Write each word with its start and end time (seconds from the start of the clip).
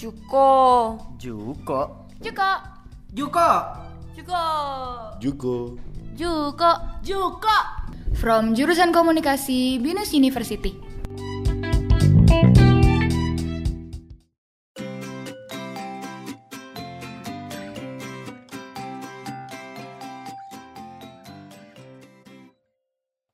Juko. 0.00 0.96
Juko. 1.20 2.08
Juko. 2.24 2.50
Juko. 3.12 3.48
Juko. 4.16 4.44
Juko. 5.20 5.76
Juko. 6.16 6.70
Juko. 7.04 7.56
From 8.16 8.56
jurusan 8.56 8.96
komunikasi 8.96 9.76
Binus 9.76 10.16
University. 10.16 10.72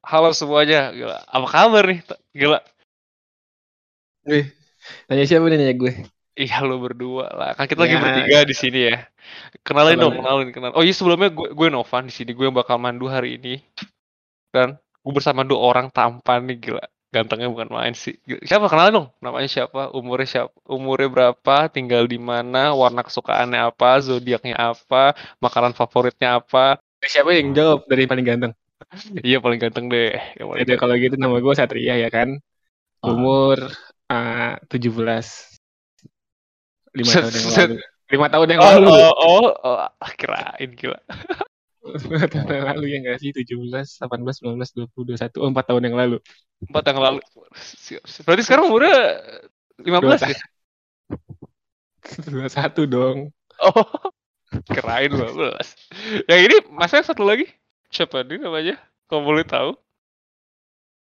Halo 0.02 0.34
semuanya, 0.34 0.90
gila. 0.90 1.22
Apa 1.30 1.46
kabar 1.46 1.86
nih? 1.86 2.02
Gila. 2.34 2.58
Wih, 4.26 4.50
nanya 5.06 5.30
siapa 5.30 5.46
nih 5.46 5.62
nanya 5.62 5.78
gue? 5.78 6.15
Iya 6.36 6.60
lo 6.68 6.76
berdua 6.78 7.32
lah. 7.32 7.50
Kan 7.56 7.64
kita 7.64 7.88
lagi 7.88 7.96
Ya. 7.96 8.02
bertiga 8.04 8.38
di 8.44 8.52
sini 8.52 8.80
ya. 8.92 8.96
Kenalin 9.64 9.96
dong, 9.96 10.14
Kenalin. 10.20 10.48
kenalin. 10.52 10.74
Oh 10.76 10.84
iya 10.84 10.92
sebelumnya 10.92 11.32
gue 11.32 11.48
gue 11.50 11.68
Novan 11.72 12.04
di 12.08 12.12
sini. 12.12 12.36
Gue 12.36 12.52
yang 12.52 12.56
bakal 12.56 12.76
mandu 12.76 13.08
hari 13.08 13.40
ini. 13.40 13.64
Dan 14.52 14.76
gue 14.76 15.12
bersama 15.16 15.42
dua 15.48 15.60
orang 15.64 15.88
tampan 15.88 16.44
nih 16.44 16.56
gila. 16.60 16.84
Gantengnya 17.08 17.48
bukan 17.48 17.72
main 17.72 17.96
sih. 17.96 18.20
Siapa 18.44 18.68
kenalin 18.68 18.92
dong? 18.92 19.08
Namanya 19.24 19.48
siapa? 19.48 19.88
Umurnya 19.96 20.28
siapa? 20.28 20.52
Umurnya 20.68 21.08
berapa? 21.08 21.56
Tinggal 21.72 22.04
di 22.04 22.20
mana? 22.20 22.76
Warna 22.76 23.00
kesukaannya 23.00 23.72
apa? 23.72 23.96
Zodiaknya 24.04 24.60
apa? 24.60 25.16
Makanan 25.40 25.72
favoritnya 25.72 26.36
apa? 26.44 26.76
Siapa 27.00 27.32
yang 27.32 27.56
jawab 27.56 27.88
dari 27.88 28.04
paling 28.04 28.26
ganteng? 28.28 28.52
Iya 29.24 29.40
paling 29.40 29.56
ganteng 29.56 29.88
deh. 29.88 30.12
Yang 30.36 30.46
paling 30.52 30.60
Jadi 30.68 30.72
kalau 30.76 30.94
gitu 31.00 31.16
nama 31.16 31.40
gue 31.40 31.54
Satria 31.56 31.96
ya 31.96 32.12
kan. 32.12 32.36
Ah. 33.00 33.08
Umur 33.08 33.72
uh, 34.12 34.52
17. 34.68 35.55
Lima 36.96 37.10
Set- 37.12 37.22
tahun 37.22 37.34
yang 37.36 37.52
set. 37.52 37.68
lalu. 37.68 37.76
Lima 38.06 38.26
tahun 38.30 38.46
yang 38.48 38.60
Oh, 38.62 38.66
lalu. 38.70 38.86
oh, 38.88 39.12
oh, 39.12 39.48
oh, 39.66 39.76
ah, 39.82 40.12
kirain 40.16 40.70
gila. 40.72 40.98
Lima 41.86 42.24
tahun 42.26 42.48
yang 42.48 42.66
lalu 42.72 42.84
ya 42.88 42.98
nggak 43.04 43.18
sih? 43.20 43.30
17, 43.30 44.00
18, 44.00 44.42
19, 44.42 44.70
20, 44.72 45.02
21. 45.14 45.42
Oh, 45.42 45.48
empat 45.50 45.64
tahun 45.68 45.82
yang 45.84 45.96
lalu. 45.98 46.16
Empat 46.64 46.84
yang 46.88 46.98
lalu. 47.02 47.20
Berarti 48.24 48.42
sekarang 48.42 48.64
umurnya 48.72 48.96
15 49.82 50.22
ya? 50.24 50.38
21 52.02 52.86
dong. 52.86 53.16
Oh, 53.60 53.84
kirain 54.74 55.10
15. 55.10 56.30
Yang 56.30 56.40
ini 56.46 56.56
masa 56.70 57.02
satu 57.02 57.26
lagi? 57.26 57.50
Siapa 57.90 58.22
dia 58.22 58.38
namanya? 58.38 58.78
Kalau 59.06 59.22
boleh 59.22 59.42
tahu. 59.42 59.74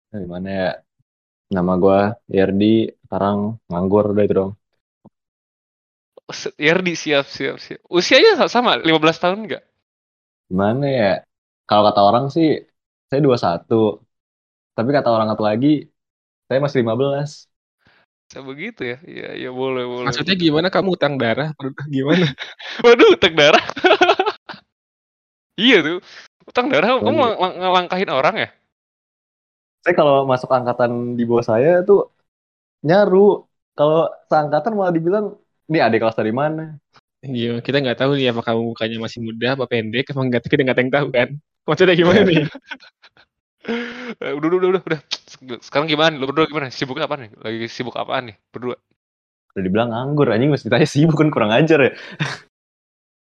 Dari 0.08 0.24
mana 0.24 0.48
ya? 0.48 0.70
Nama 1.52 1.72
gua 1.76 2.16
Yerdi, 2.26 2.88
sekarang 3.04 3.60
nganggur 3.68 4.16
udah 4.16 4.24
itu 4.24 4.34
dong. 4.34 4.50
Yerdi 6.66 6.94
siap 7.02 7.24
siap 7.36 7.56
siap. 7.64 7.80
Usianya 7.98 8.32
sa- 8.40 8.52
sama 8.54 8.70
15 8.88 9.18
tahun 9.22 9.38
enggak? 9.46 9.62
Gimana 10.48 10.84
ya? 10.98 11.06
Kalau 11.68 11.82
kata 11.88 12.00
orang 12.08 12.24
sih, 12.34 12.46
saya 13.08 13.20
21. 13.24 13.77
Tapi 14.77 14.88
kata 14.96 15.08
orang 15.14 15.28
satu 15.32 15.42
lagi, 15.50 15.68
saya 16.48 16.58
masih 16.64 16.78
15. 16.82 17.30
Saya 18.30 18.42
begitu 18.50 18.80
ya? 18.82 18.96
Iya, 19.05 19.27
iya 19.40 19.50
boleh 19.60 19.84
boleh. 19.84 20.06
Maksudnya 20.08 20.36
gimana 20.44 20.68
kamu 20.74 20.88
utang 20.96 21.14
darah? 21.22 21.48
Gimana? 21.96 22.27
Waduh, 22.84 23.08
utang 23.16 23.34
darah. 23.40 23.64
iya 25.62 25.77
tuh. 25.86 25.96
Utang 26.50 26.66
darah 26.72 26.88
kamu 26.90 27.05
Waduh. 27.05 27.14
ngelang- 27.16 27.36
ngelang- 27.38 27.56
ngelangkahin 27.60 28.10
orang 28.12 28.34
ya? 28.42 28.48
Saya 29.84 29.94
kalau 30.00 30.14
masuk 30.32 30.50
angkatan 30.58 30.90
di 31.18 31.22
bawah 31.28 31.44
saya 31.52 31.70
tuh 31.88 31.98
nyaru. 32.88 33.18
Kalau 33.78 33.98
seangkatan 34.30 34.72
malah 34.78 34.94
dibilang, 34.96 35.27
ini 35.70 35.78
adik 35.80 36.00
kelas 36.04 36.16
dari 36.18 36.32
mana? 36.34 36.77
Iya, 37.24 37.64
kita 37.64 37.80
nggak 37.80 38.05
tahu 38.05 38.20
nih 38.20 38.36
apa 38.36 38.44
kamu 38.44 38.77
mukanya 38.77 38.98
masih 39.00 39.24
muda 39.24 39.56
apa 39.56 39.64
pendek, 39.64 40.12
emang 40.12 40.28
nggak 40.28 40.44
kita 40.44 40.61
nggak 40.61 40.78
tahu 40.92 41.08
kan? 41.08 41.28
Maksudnya 41.64 41.96
gimana 41.96 42.20
nih? 42.24 42.44
Eh, 43.64 44.36
udah, 44.36 44.48
udah, 44.61 44.68
udah, 44.77 44.83
udah. 44.84 45.00
Sekarang 45.64 45.89
gimana? 45.89 46.20
Lu 46.20 46.28
berdua 46.28 46.44
gimana? 46.44 46.68
Sibuknya 46.68 47.08
apa 47.08 47.16
nih? 47.16 47.33
Lagi 47.40 47.64
sibuk 47.72 47.96
apaan 47.96 48.28
nih? 48.28 48.36
Berdua. 48.52 48.77
Udah 49.56 49.62
dibilang 49.64 49.89
nganggur, 49.89 50.28
anjing 50.28 50.52
mesti 50.52 50.68
ditanya 50.68 50.84
sibuk 50.84 51.16
kan 51.16 51.33
kurang 51.33 51.48
ajar 51.48 51.80
ya. 51.80 51.92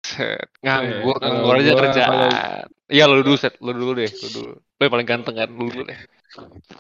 Set. 0.05 0.53
Nganggur, 0.61 1.16
Eh, 1.16 1.25
nganggur 1.25 1.55
aja 1.56 1.72
kerjaan. 1.72 2.69
Iya, 2.87 3.11
lu 3.11 3.23
dulu, 3.27 3.35
Set. 3.35 3.59
Lu 3.59 3.75
dulu 3.75 3.99
deh, 3.99 4.07
lu 4.07 4.29
dulu. 4.31 4.53
Lu 4.55 4.81
yang 4.83 4.93
paling 4.95 5.09
ganteng 5.09 5.35
kan, 5.35 5.49
lu 5.51 5.67
dulu 5.71 5.85
deh. 5.91 6.01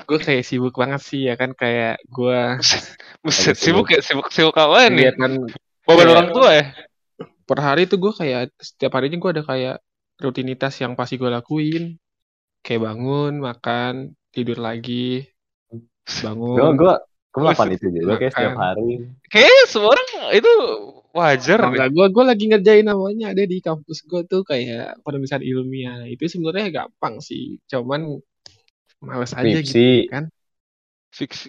gue 0.04 0.18
kayak 0.20 0.44
sibuk 0.44 0.76
banget 0.76 1.00
sih 1.00 1.32
ya 1.32 1.34
kan 1.38 1.56
kayak 1.56 1.96
gue 2.12 2.38
Buset, 3.24 3.56
Lagi 3.56 3.62
sibuk 3.64 3.88
ya? 3.88 4.04
Sibuk, 4.04 4.28
sibuk 4.28 4.52
apaan 4.52 4.92
nih? 4.92 5.16
Beban 5.16 6.06
Iya. 6.06 6.12
orang 6.12 6.28
tua 6.34 6.50
ya? 6.52 6.64
per 7.46 7.62
hari 7.62 7.86
tuh 7.86 8.02
gue 8.02 8.12
kayak 8.12 8.50
setiap 8.58 8.98
harinya 8.98 9.22
gue 9.22 9.30
ada 9.38 9.44
kayak 9.46 9.76
rutinitas 10.18 10.74
yang 10.82 10.98
pasti 10.98 11.14
gue 11.14 11.30
lakuin 11.30 11.94
kayak 12.66 12.82
bangun 12.82 13.38
makan 13.38 14.18
tidur 14.34 14.58
lagi 14.58 15.30
bangun 16.26 16.58
gue, 16.58 16.70
gue 16.74 16.94
melakukan 17.36 17.68
itu 17.76 17.86
juga 17.92 18.14
kayak 18.16 18.32
setiap 18.32 18.56
hari. 18.56 18.88
Kayaknya 19.28 19.64
semua 19.68 19.90
orang 19.92 20.06
itu 20.32 20.52
wajar. 21.16 21.58
Enggak, 21.64 21.88
gue 21.92 22.06
gue 22.12 22.24
lagi 22.28 22.44
ngerjain 22.52 22.84
namanya 22.84 23.26
ada 23.32 23.44
di 23.44 23.58
kampus 23.64 24.04
gue 24.04 24.20
tuh 24.28 24.44
kayak 24.44 25.00
penulisan 25.00 25.40
ilmiah 25.40 26.04
itu 26.04 26.28
sebenarnya 26.28 26.68
gampang 26.84 27.24
sih 27.24 27.56
cuman 27.72 28.20
males 29.00 29.32
aja 29.32 29.44
gitu 29.44 29.64
Skripsi. 29.64 29.88
kan 30.12 30.24
Fiksi. 31.12 31.48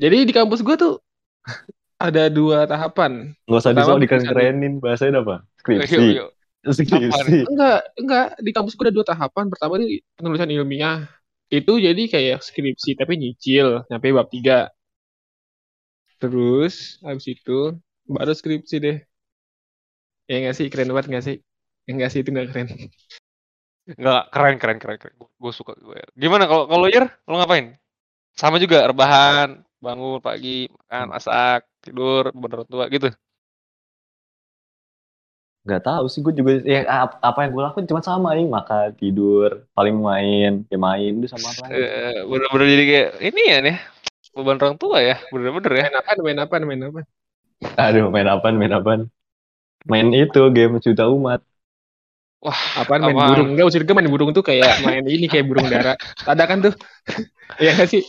jadi 0.00 0.24
di 0.24 0.32
kampus 0.32 0.64
gue 0.64 0.76
tuh 0.76 0.94
ada 2.00 2.28
dua 2.32 2.64
tahapan 2.64 3.36
Gak 3.44 3.60
usah 3.60 3.72
disok 3.76 4.00
dikeren-kerenin, 4.04 4.80
bahasanya 4.80 5.20
apa? 5.20 5.44
Skripsi. 5.60 5.96
Yuk, 5.96 6.28
yuk. 6.28 6.30
Skripsi. 6.64 7.44
enggak 7.44 7.80
enggak 8.00 8.26
di 8.40 8.50
kampus 8.56 8.72
gue 8.72 8.84
ada 8.88 8.94
dua 8.96 9.04
tahapan 9.04 9.44
pertama 9.52 9.76
ini 9.80 10.00
penulisan 10.16 10.48
ilmiah 10.48 11.04
itu 11.52 11.72
jadi 11.76 12.02
kayak 12.08 12.40
skripsi 12.40 12.96
tapi 12.96 13.20
nyicil 13.20 13.84
sampai 13.84 14.16
bab 14.16 14.32
tiga 14.32 14.72
terus 16.24 16.74
habis 17.06 17.26
itu 17.34 17.52
baru 18.14 18.32
skripsi 18.38 18.76
deh 18.84 18.96
ya 20.30 20.34
nggak 20.40 20.54
sih 20.58 20.66
keren 20.72 20.88
banget 20.94 21.06
nggak 21.10 21.24
sih 21.28 21.36
ya 21.86 21.90
nggak 21.96 22.10
sih 22.12 22.20
itu 22.22 22.30
nggak 22.34 22.48
keren 22.50 22.66
Enggak, 23.84 24.22
keren, 24.32 24.56
keren, 24.60 24.78
keren, 24.80 24.96
keren. 24.96 25.14
Gue 25.42 25.52
suka 25.52 25.76
gue. 25.76 26.00
Gimana 26.16 26.48
kalau 26.48 26.64
kalau 26.72 26.86
Yer, 26.88 27.04
lo 27.28 27.36
ngapain? 27.36 27.76
Sama 28.40 28.56
juga 28.64 28.88
rebahan, 28.90 29.60
bangun 29.84 30.20
pagi, 30.24 30.70
makan, 30.72 31.06
masak, 31.14 31.60
tidur, 31.84 32.24
bener 32.32 32.60
tua 32.70 32.86
gitu. 32.94 33.08
Gak 35.64 35.80
tahu 35.84 36.04
sih, 36.12 36.20
gue 36.20 36.32
juga 36.36 36.60
ya 36.64 36.84
ap- 37.08 37.20
apa 37.24 37.38
yang 37.48 37.56
gue 37.56 37.62
lakuin 37.64 37.88
cuma 37.88 38.00
sama 38.04 38.36
nih, 38.36 38.44
makan, 38.48 38.88
tidur, 39.00 39.64
paling 39.76 39.96
main, 39.96 40.50
ya 40.68 40.76
main, 40.76 41.10
udah 41.20 41.30
sama 41.32 41.56
apa 41.56 41.60
lagi. 41.72 41.88
Eh, 41.88 42.20
bener-bener 42.28 42.66
jadi 42.68 42.84
kayak 42.88 43.10
ini 43.32 43.42
ya 43.48 43.58
nih 43.64 43.76
beban 44.36 44.58
orang 44.62 44.76
tua 44.82 44.98
ya 45.08 45.14
bener-bener 45.32 45.72
ya 45.80 45.84
main 45.88 45.96
apa 46.02 46.12
main 46.26 46.38
apa 46.44 46.54
main 46.68 46.82
apa 46.88 47.00
Aduh, 47.84 48.06
main 48.14 48.28
apaan, 48.34 48.54
main 48.60 48.72
apaan? 48.78 49.00
Main 49.90 50.08
itu, 50.22 50.40
game 50.56 50.74
juta 50.86 51.04
umat. 51.16 51.40
wah 52.44 52.60
apaan 52.80 53.02
main 53.06 53.16
Apaan? 53.16 53.28
burung 53.28 53.48
enggak 53.52 53.64
maksud 53.66 53.82
gue 53.88 53.94
main 53.96 54.10
burung 54.12 54.30
tuh 54.36 54.44
kayak 54.44 54.72
main 54.84 55.04
ini 55.14 55.26
kayak 55.32 55.46
burung 55.48 55.66
dara 55.72 55.92
ada 56.30 56.44
kan 56.50 56.58
tuh 56.64 56.74
Iya 57.62 57.70
nggak 57.76 57.88
sih 57.92 58.02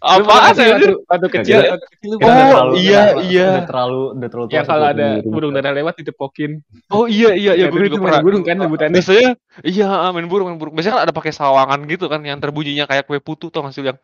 apaan 0.00 0.52
sih 0.56 0.64
ya 0.64 0.74
waktu, 0.74 0.94
waktu 1.06 1.28
kecil 1.30 1.58
waktu 1.70 1.88
kecil 1.94 2.10
Oh, 2.14 2.20
terlalu, 2.20 2.72
iya, 2.80 3.02
iya. 3.20 3.48
Udah 3.50 3.66
terlalu, 3.68 4.02
udah 4.16 4.28
terlalu 4.30 4.48
ya 4.50 4.62
kalau 4.64 4.86
ada 4.90 5.08
burung. 5.22 5.52
dara 5.54 5.70
lewat 5.74 5.94
ditepokin. 6.00 6.62
Oh 6.90 7.04
iya 7.04 7.34
iya 7.34 7.52
iya. 7.54 7.66
Ya, 7.68 7.72
gue 7.72 7.86
itu 7.86 7.98
main 8.00 8.22
burung 8.24 8.42
kan 8.42 8.56
sebutannya 8.58 8.94
biasanya 8.96 9.30
iya 9.62 9.88
main 10.10 10.26
burung 10.26 10.46
main 10.50 10.58
burung. 10.58 10.74
Biasanya 10.74 10.94
kan 10.98 11.02
ada 11.10 11.14
pakai 11.14 11.32
sawangan 11.34 11.80
gitu 11.90 12.06
kan 12.08 12.20
yang 12.22 12.38
terbunyinya 12.40 12.84
kayak 12.88 13.04
kue 13.04 13.20
putu 13.20 13.52
tuh 13.52 13.62
hasil 13.62 13.84
yang 13.84 13.98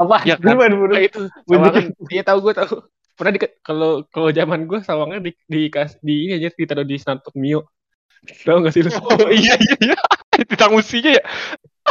Apa? 0.00 0.16
ya 0.28 0.36
kan? 0.36 0.54
Main 0.58 0.74
burung? 0.76 0.98
Itu 1.00 1.20
sawangan. 1.48 1.84
iya 2.12 2.22
tahu 2.22 2.38
gue 2.44 2.54
tahu. 2.54 2.74
Pernah 3.16 3.32
di 3.32 3.40
kalau 3.64 4.04
kalau 4.12 4.28
zaman 4.28 4.68
gue 4.68 4.78
sawangan 4.84 5.24
di 5.24 5.32
di 5.48 5.72
di 6.04 6.14
ini 6.28 6.32
aja 6.36 6.52
ditaruh 6.52 6.84
di 6.84 6.96
snapchat 7.00 7.32
mio. 7.38 7.64
Tahu 8.44 8.56
nggak 8.60 8.72
sih 8.74 8.82
lu? 8.84 8.90
Oh 8.92 9.30
iya 9.32 9.54
iya 9.56 9.74
iya. 9.94 9.98
Ditang 10.50 10.76
usinya 10.76 11.16
ya 11.16 11.24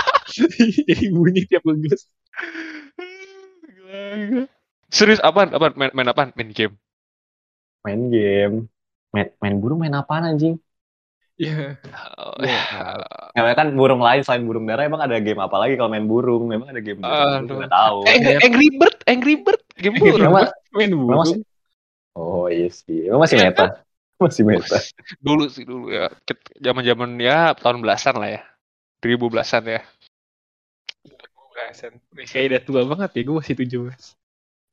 jadi 0.36 1.06
bunyi 1.12 1.47
tiap 1.47 1.63
gegas 1.65 2.09
Gila, 3.65 4.00
gila. 4.27 4.44
serius 4.89 5.21
apaan 5.24 5.51
apaan 5.53 5.74
main, 5.75 5.92
main 5.95 6.09
apaan 6.09 6.30
main 6.36 6.51
game 6.51 6.75
Main 7.86 8.09
game. 8.09 8.65
Main, 9.13 9.30
main 9.38 9.56
burung 9.62 9.77
main 9.77 9.94
apaan 9.94 10.25
anjing? 10.25 10.57
Iya. 11.38 11.77
Oh, 12.18 12.33
Wah. 12.42 12.97
Ya 13.38 13.53
kan 13.53 13.77
burung 13.77 14.01
lain 14.01 14.25
selain 14.25 14.42
burung 14.50 14.65
darah 14.65 14.89
emang 14.89 15.06
ada 15.06 15.21
game 15.21 15.38
apa 15.38 15.53
lagi 15.62 15.77
kalau 15.77 15.94
main 15.94 16.09
burung? 16.09 16.50
Memang 16.50 16.74
ada 16.74 16.81
game 16.81 16.97
burung. 16.97 17.45
Aduh. 17.45 17.45
Gue 17.45 17.62
gak 17.62 17.74
tahu. 17.77 17.97
Angry, 18.09 18.33
Angry 18.42 18.68
Bird 18.74 18.97
Angry 19.06 19.36
Bird 19.38 19.62
game 19.77 19.94
Angry 20.01 20.12
burung 20.18 20.33
Emang, 20.33 20.50
Main 20.74 20.92
burung. 20.97 21.19
masih, 21.21 21.39
oh 22.18 22.50
iya 22.50 22.74
sih. 22.74 23.06
Emang 23.06 23.21
masih 23.21 23.38
Iya 23.38 23.53
meta. 23.53 23.65
Masih 24.18 24.44
meta. 24.50 24.77
dulu 25.21 25.44
sih 25.51 25.62
dulu 25.68 25.92
ya 25.94 26.09
zaman 26.57 26.81
zaman 26.88 27.09
ya 27.21 27.53
tahun 27.53 27.86
belasan 27.86 28.18
lah 28.18 28.30
ya 28.33 28.42
ribu 29.06 29.30
belasan 29.30 29.63
ya 29.69 29.81
Belasan. 31.56 32.04
Kayak 32.12 32.46
udah 32.52 32.62
tua 32.68 32.81
banget 32.84 33.10
ya, 33.16 33.22
gue 33.24 33.36
masih 33.40 33.56
17. 33.56 34.19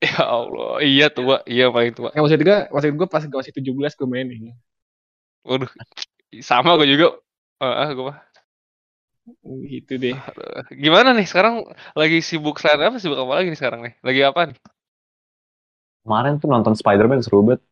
Ya 0.02 0.18
Allah, 0.18 0.82
iya 0.82 1.06
tua, 1.14 1.46
iya 1.46 1.70
paling 1.70 1.94
tua. 1.94 2.10
Nggak, 2.10 2.22
maksud 2.26 2.40
gue, 2.42 2.58
maksud 2.74 2.90
gue 2.90 3.08
pas 3.08 3.22
gue 3.22 3.38
masih 3.38 3.54
17 3.54 3.94
gue 3.94 4.08
mainin. 4.10 4.50
Waduh, 5.46 5.70
sama 6.42 6.74
gue 6.82 6.90
juga. 6.90 7.22
Ah, 7.62 7.86
gue 7.94 8.02
mah. 8.10 8.18
Gitu 9.70 9.92
deh. 10.02 10.18
Aduh. 10.18 10.66
Gimana 10.74 11.14
nih 11.14 11.26
sekarang 11.30 11.62
lagi 11.94 12.18
sibuk 12.18 12.58
selain 12.58 12.82
apa? 12.82 12.98
Sibuk 12.98 13.22
apa 13.22 13.32
lagi 13.38 13.54
nih 13.54 13.60
sekarang 13.62 13.80
nih? 13.86 13.94
Lagi 14.02 14.20
apa 14.26 14.40
nih? 14.50 14.58
Kemarin 16.02 16.42
tuh 16.42 16.50
nonton 16.50 16.74
Spider-Man 16.74 17.22
seru 17.22 17.46
banget. 17.46 17.62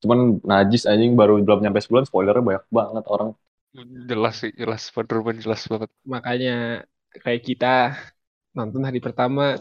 Cuman 0.00 0.40
najis 0.40 0.88
anjing 0.88 1.12
baru 1.12 1.36
belum 1.44 1.60
nyampe 1.60 1.84
sebulan 1.84 2.08
spoilernya 2.08 2.40
banyak 2.40 2.64
banget 2.72 3.04
orang. 3.12 3.36
Jelas 3.74 4.34
sih, 4.38 4.54
jelas 4.54 4.86
Spider-Man 4.86 5.42
jelas 5.42 5.66
banget. 5.66 5.90
Makanya 6.06 6.86
kayak 7.10 7.42
kita 7.42 7.98
nonton 8.54 8.86
hari 8.86 9.02
pertama 9.02 9.58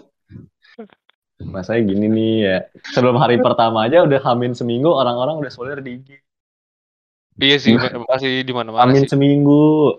Masanya 1.42 1.82
gini 1.84 2.06
nih 2.08 2.34
ya. 2.46 2.58
Sebelum 2.94 3.18
hari 3.18 3.42
pertama 3.42 3.84
aja 3.90 4.06
udah 4.06 4.22
hamin 4.22 4.54
seminggu 4.54 4.88
orang-orang 4.94 5.42
udah 5.42 5.52
spoiler 5.52 5.82
di 5.82 5.98
IG. 6.00 6.10
Iya 7.42 7.58
sih, 7.58 7.74
masih 7.76 8.46
di 8.46 8.54
mana-mana 8.54 8.86
Hamin 8.86 9.04
sih. 9.10 9.12
seminggu. 9.18 9.98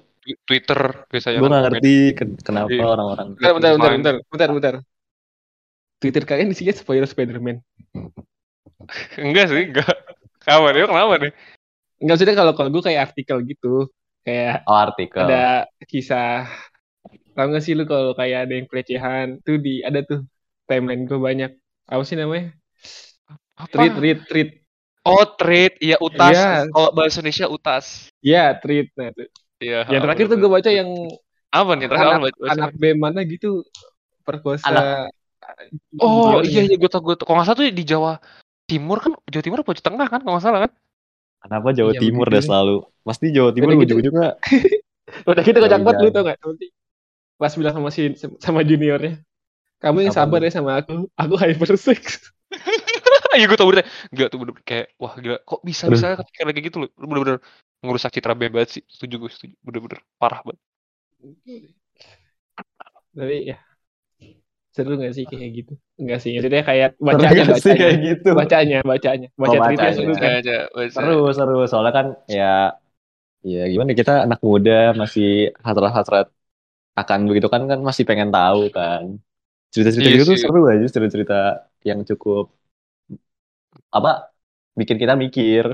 Twitter 0.49 1.05
biasanya 1.13 1.37
Gue 1.37 1.45
kan 1.45 1.53
nggak 1.53 1.65
ngerti 1.69 1.95
ken- 2.17 2.39
kenapa 2.41 2.73
Iya. 2.73 2.85
orang-orang. 2.89 3.27
bentar 3.37 3.53
bentar 3.53 3.71
bentar 3.77 3.93
bentar 3.93 4.15
bentar 4.33 4.51
bentar 4.57 4.75
Twitter 6.01 6.23
kalian 6.25 6.49
isinya 6.49 6.73
spoiler 6.73 7.05
Spider-Man 7.05 7.61
Enggak 9.21 9.53
sih, 9.53 9.69
enggak. 9.69 9.93
Kenapa 10.41 10.67
nih? 10.73 10.89
Kenapa 10.89 11.15
nih? 11.21 11.33
Enggak 12.01 12.15
maksudnya 12.17 12.37
kalau 12.41 12.53
kalau 12.57 12.71
gue 12.73 12.83
kayak 12.89 13.01
artikel 13.13 13.37
gitu 13.45 13.93
kayak 14.25 14.65
Oh 14.65 14.75
artikel. 14.75 15.23
ada 15.23 15.45
kisah 15.85 16.49
tau 17.31 17.47
gak 17.47 17.61
sih 17.61 17.73
lu 17.73 17.85
kalau 17.85 18.13
kayak 18.13 18.49
ada 18.49 18.55
yang 18.55 18.65
pelecehan 18.65 19.39
tuh 19.41 19.57
di 19.57 19.81
ada 19.81 20.01
tuh 20.01 20.25
timeline 20.65 21.05
gue 21.05 21.19
banyak 21.19 21.51
apa 21.85 22.03
sih 22.03 22.15
namanya 22.15 22.55
Apa? 23.55 23.71
tweet 23.71 23.93
tweet 23.95 24.21
tweet 24.27 24.51
Oh, 25.05 25.29
trade, 25.29 25.77
iya 25.85 26.01
utas. 26.01 26.33
Iya. 26.33 26.65
Kalau 26.73 26.89
bahasa 26.91 27.21
Indonesia 27.21 27.45
utas. 27.47 28.09
ya 28.19 28.57
tweet 28.57 28.89
nah 28.97 29.13
tuh. 29.13 29.29
Iya. 29.61 29.85
yang 29.87 30.01
terakhir 30.01 30.33
tuh 30.33 30.39
gue 30.41 30.49
baca 30.49 30.71
yang 30.73 30.89
apa 31.47 31.71
nih? 31.77 31.87
Terakhir 31.87 32.09
anak, 32.09 32.21
baca? 32.25 32.49
anak 32.49 32.71
bem 32.75 32.97
mana 32.97 33.21
gitu 33.23 33.69
perkosa 34.25 34.65
Anak- 34.65 35.13
Oh 36.01 36.41
iya 36.41 36.65
iya 36.65 36.75
gue 36.75 36.89
tau 36.89 37.05
gue 37.05 37.15
tau. 37.15 37.29
Kalau 37.29 37.37
nggak 37.37 37.47
salah 37.47 37.59
tuh 37.61 37.69
di 37.69 37.85
Jawa 37.85 38.17
Timur 38.65 38.97
kan, 38.97 39.13
Jawa 39.29 39.43
Timur 39.45 39.61
apa 39.61 39.77
Jawa 39.77 39.85
Tengah 39.85 40.07
kan? 40.09 40.21
Kalau 40.25 40.33
nggak 40.35 40.45
salah 40.49 40.61
kan? 40.65 40.73
Kenapa 41.45 41.69
Jawa 41.77 41.93
Iya, 41.93 42.01
Timur 42.01 42.27
dah 42.33 42.41
selalu? 42.41 42.77
Pasti 43.05 43.27
Jawa 43.31 43.53
Timur 43.53 43.69
Udah 43.71 43.77
gitu. 43.77 43.85
ujung-ujungnya 44.01 44.29
udah 45.31 45.43
gitu 45.45 45.59
kocak 45.61 45.81
banget 45.85 45.97
lu 46.01 46.09
jauh. 46.09 46.15
tau 46.17 46.23
gak 46.27 46.39
nanti 46.41 46.67
pas 47.37 47.53
bilang 47.53 47.75
sama 47.77 47.91
si 47.93 48.03
sama 48.41 48.61
juniornya 48.65 49.21
kamu 49.79 50.09
yang 50.09 50.15
sabar 50.17 50.41
ya 50.41 50.49
sama 50.49 50.81
aku 50.81 51.07
aku 51.13 51.35
hypersex 51.37 52.33
Iya 53.35 53.51
gue 53.51 53.59
tau 53.59 53.67
bener. 53.67 53.83
Gila 54.15 54.31
tuh 54.31 54.39
bener 54.47 54.55
kayak 54.63 54.95
wah 54.95 55.19
gila 55.19 55.43
kok 55.43 55.59
bisa 55.67 55.91
bisa 55.91 56.15
ketika 56.23 56.47
lagi 56.47 56.61
gitu. 56.63 56.87
Lu 56.87 57.07
bener-bener 57.11 57.43
ngerusak 57.83 58.15
citra 58.15 58.31
bem 58.39 58.55
banget 58.55 58.79
sih. 58.79 58.83
Setuju 58.87 59.27
gue 59.27 59.31
setuju. 59.35 59.55
Bener-bener 59.59 59.99
parah 60.23 60.39
banget. 60.47 60.63
tapi 63.11 63.51
ya 63.51 63.59
seru 64.75 64.91
gak 65.03 65.13
sih 65.17 65.25
kayak 65.31 65.51
gitu 65.59 65.73
enggak 66.01 66.19
sih 66.23 66.31
maksudnya 66.35 66.63
kayak 66.69 66.89
bacanya 67.07 67.41
nggak 67.47 67.61
sih 67.65 67.73
bacanya 67.73 67.77
kayak 67.81 67.97
gitu. 68.07 68.31
bacanya 68.39 68.77
bacanya 68.91 69.27
baca 69.43 69.57
Oh, 69.57 69.57
tweetnya 69.65 69.91
bacanya. 69.91 69.97
seru 69.97 70.13
kan 70.23 70.33
aja, 70.39 70.53
baca. 70.77 71.03
Seru, 71.03 71.13
seru. 71.37 71.55
Soalnya 71.71 71.93
kan 71.99 72.07
ya 72.37 72.45
ya 73.53 73.61
gimana 73.73 73.93
kita 74.01 74.13
anak 74.27 74.41
muda 74.49 74.73
masih 75.01 75.27
hasrat-hasrat 75.67 76.27
akan 77.01 77.21
begitu 77.31 77.49
kan 77.55 77.63
kan 77.71 77.81
masih 77.89 78.05
pengen 78.11 78.31
tahu 78.37 78.61
kan. 78.77 79.05
Cerita-cerita 79.73 80.09
Iya 80.09 80.19
gitu 80.21 80.33
sih. 80.33 80.41
seru 80.43 80.61
aja, 80.73 80.87
cerita-cerita 80.95 81.35
yang 81.89 82.01
cukup 82.11 82.45
apa 83.97 84.11
bikin 84.79 84.97
kita 85.03 85.15
mikir. 85.23 85.65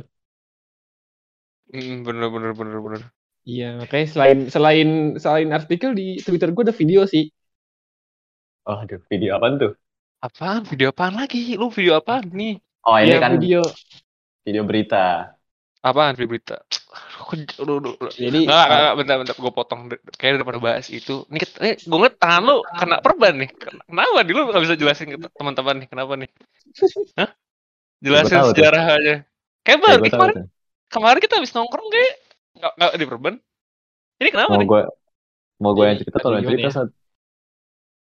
Mm, 1.74 2.02
bener 2.06 2.26
bener 2.34 2.52
bener 2.58 2.78
bener. 2.86 3.02
iya 3.50 3.64
makanya 3.80 4.06
selain 4.14 4.38
selain 4.54 4.88
selain 5.22 5.48
artikel 5.58 5.90
di 6.00 6.04
twitter 6.26 6.48
gue 6.54 6.62
ada 6.66 6.74
video 6.80 7.00
sih 7.12 7.24
Oh, 8.68 8.76
aduh, 8.82 9.00
video 9.10 9.36
apaan 9.36 9.54
tuh? 9.60 9.72
Apaan? 10.26 10.60
Video 10.70 10.88
apaan 10.92 11.14
lagi? 11.20 11.40
Lu 11.60 11.66
video 11.76 11.92
apaan 12.00 12.24
nih? 12.40 12.54
Oh, 12.86 12.96
ini 13.04 13.12
Iya, 13.12 13.20
kan 13.22 13.32
video, 13.42 13.60
video 14.46 14.62
berita. 14.68 14.96
Apaan 15.80 16.12
video 16.12 16.28
berita? 16.36 16.56
Aduh, 17.32 17.56
aduh, 17.62 17.76
aduh, 17.80 17.92
aduh. 18.04 18.12
jadi 18.20 18.40
Nggak, 18.44 18.64
nggak, 18.68 18.80
nggak, 18.82 18.94
bentar, 19.00 19.16
bentar, 19.20 19.36
gue 19.44 19.52
potong. 19.58 19.80
Kayaknya 20.18 20.36
daripada 20.44 20.60
bahas 20.60 20.86
itu. 20.92 21.12
Nih, 21.32 21.40
nih 21.62 21.72
gue 21.88 21.96
ngeliat 21.96 22.16
tangan 22.20 22.42
lu 22.48 22.54
kena 22.80 22.96
perban 23.04 23.34
nih. 23.40 23.50
Ken- 23.60 23.82
Kenapa 23.88 24.18
nih? 24.26 24.32
Lu 24.36 24.42
gak 24.52 24.62
bisa 24.64 24.74
jelasin 24.80 25.08
ke 25.14 25.18
teman-teman 25.38 25.74
nih? 25.80 25.88
Kenapa 25.92 26.12
nih? 26.20 26.28
Hah? 27.18 27.30
Jelasin 28.04 28.40
tahu 28.40 28.50
tuh. 28.58 28.64
sejarah 28.64 28.84
aja. 28.96 29.14
Kayak 29.64 29.78
Ya, 29.86 29.96
kemarin, 30.12 30.36
tuh. 30.36 30.46
kemarin 30.92 31.20
kita 31.24 31.34
habis 31.40 31.52
nongkrong 31.56 31.88
kayak 31.92 32.12
nggak 32.58 32.72
nggak 32.78 32.92
di 33.00 33.06
perban. 33.10 33.34
Ini 34.20 34.28
kenapa 34.34 34.54
Mau 34.54 34.60
nih? 34.60 34.70
gue 34.70 34.80
mau 35.62 35.72
gue 35.76 35.84
yang 35.88 35.98
cerita 36.00 36.18
atau 36.20 36.30
yang 36.36 36.46
cerita 36.48 36.68
ya. 36.68 36.72
saat 36.76 36.90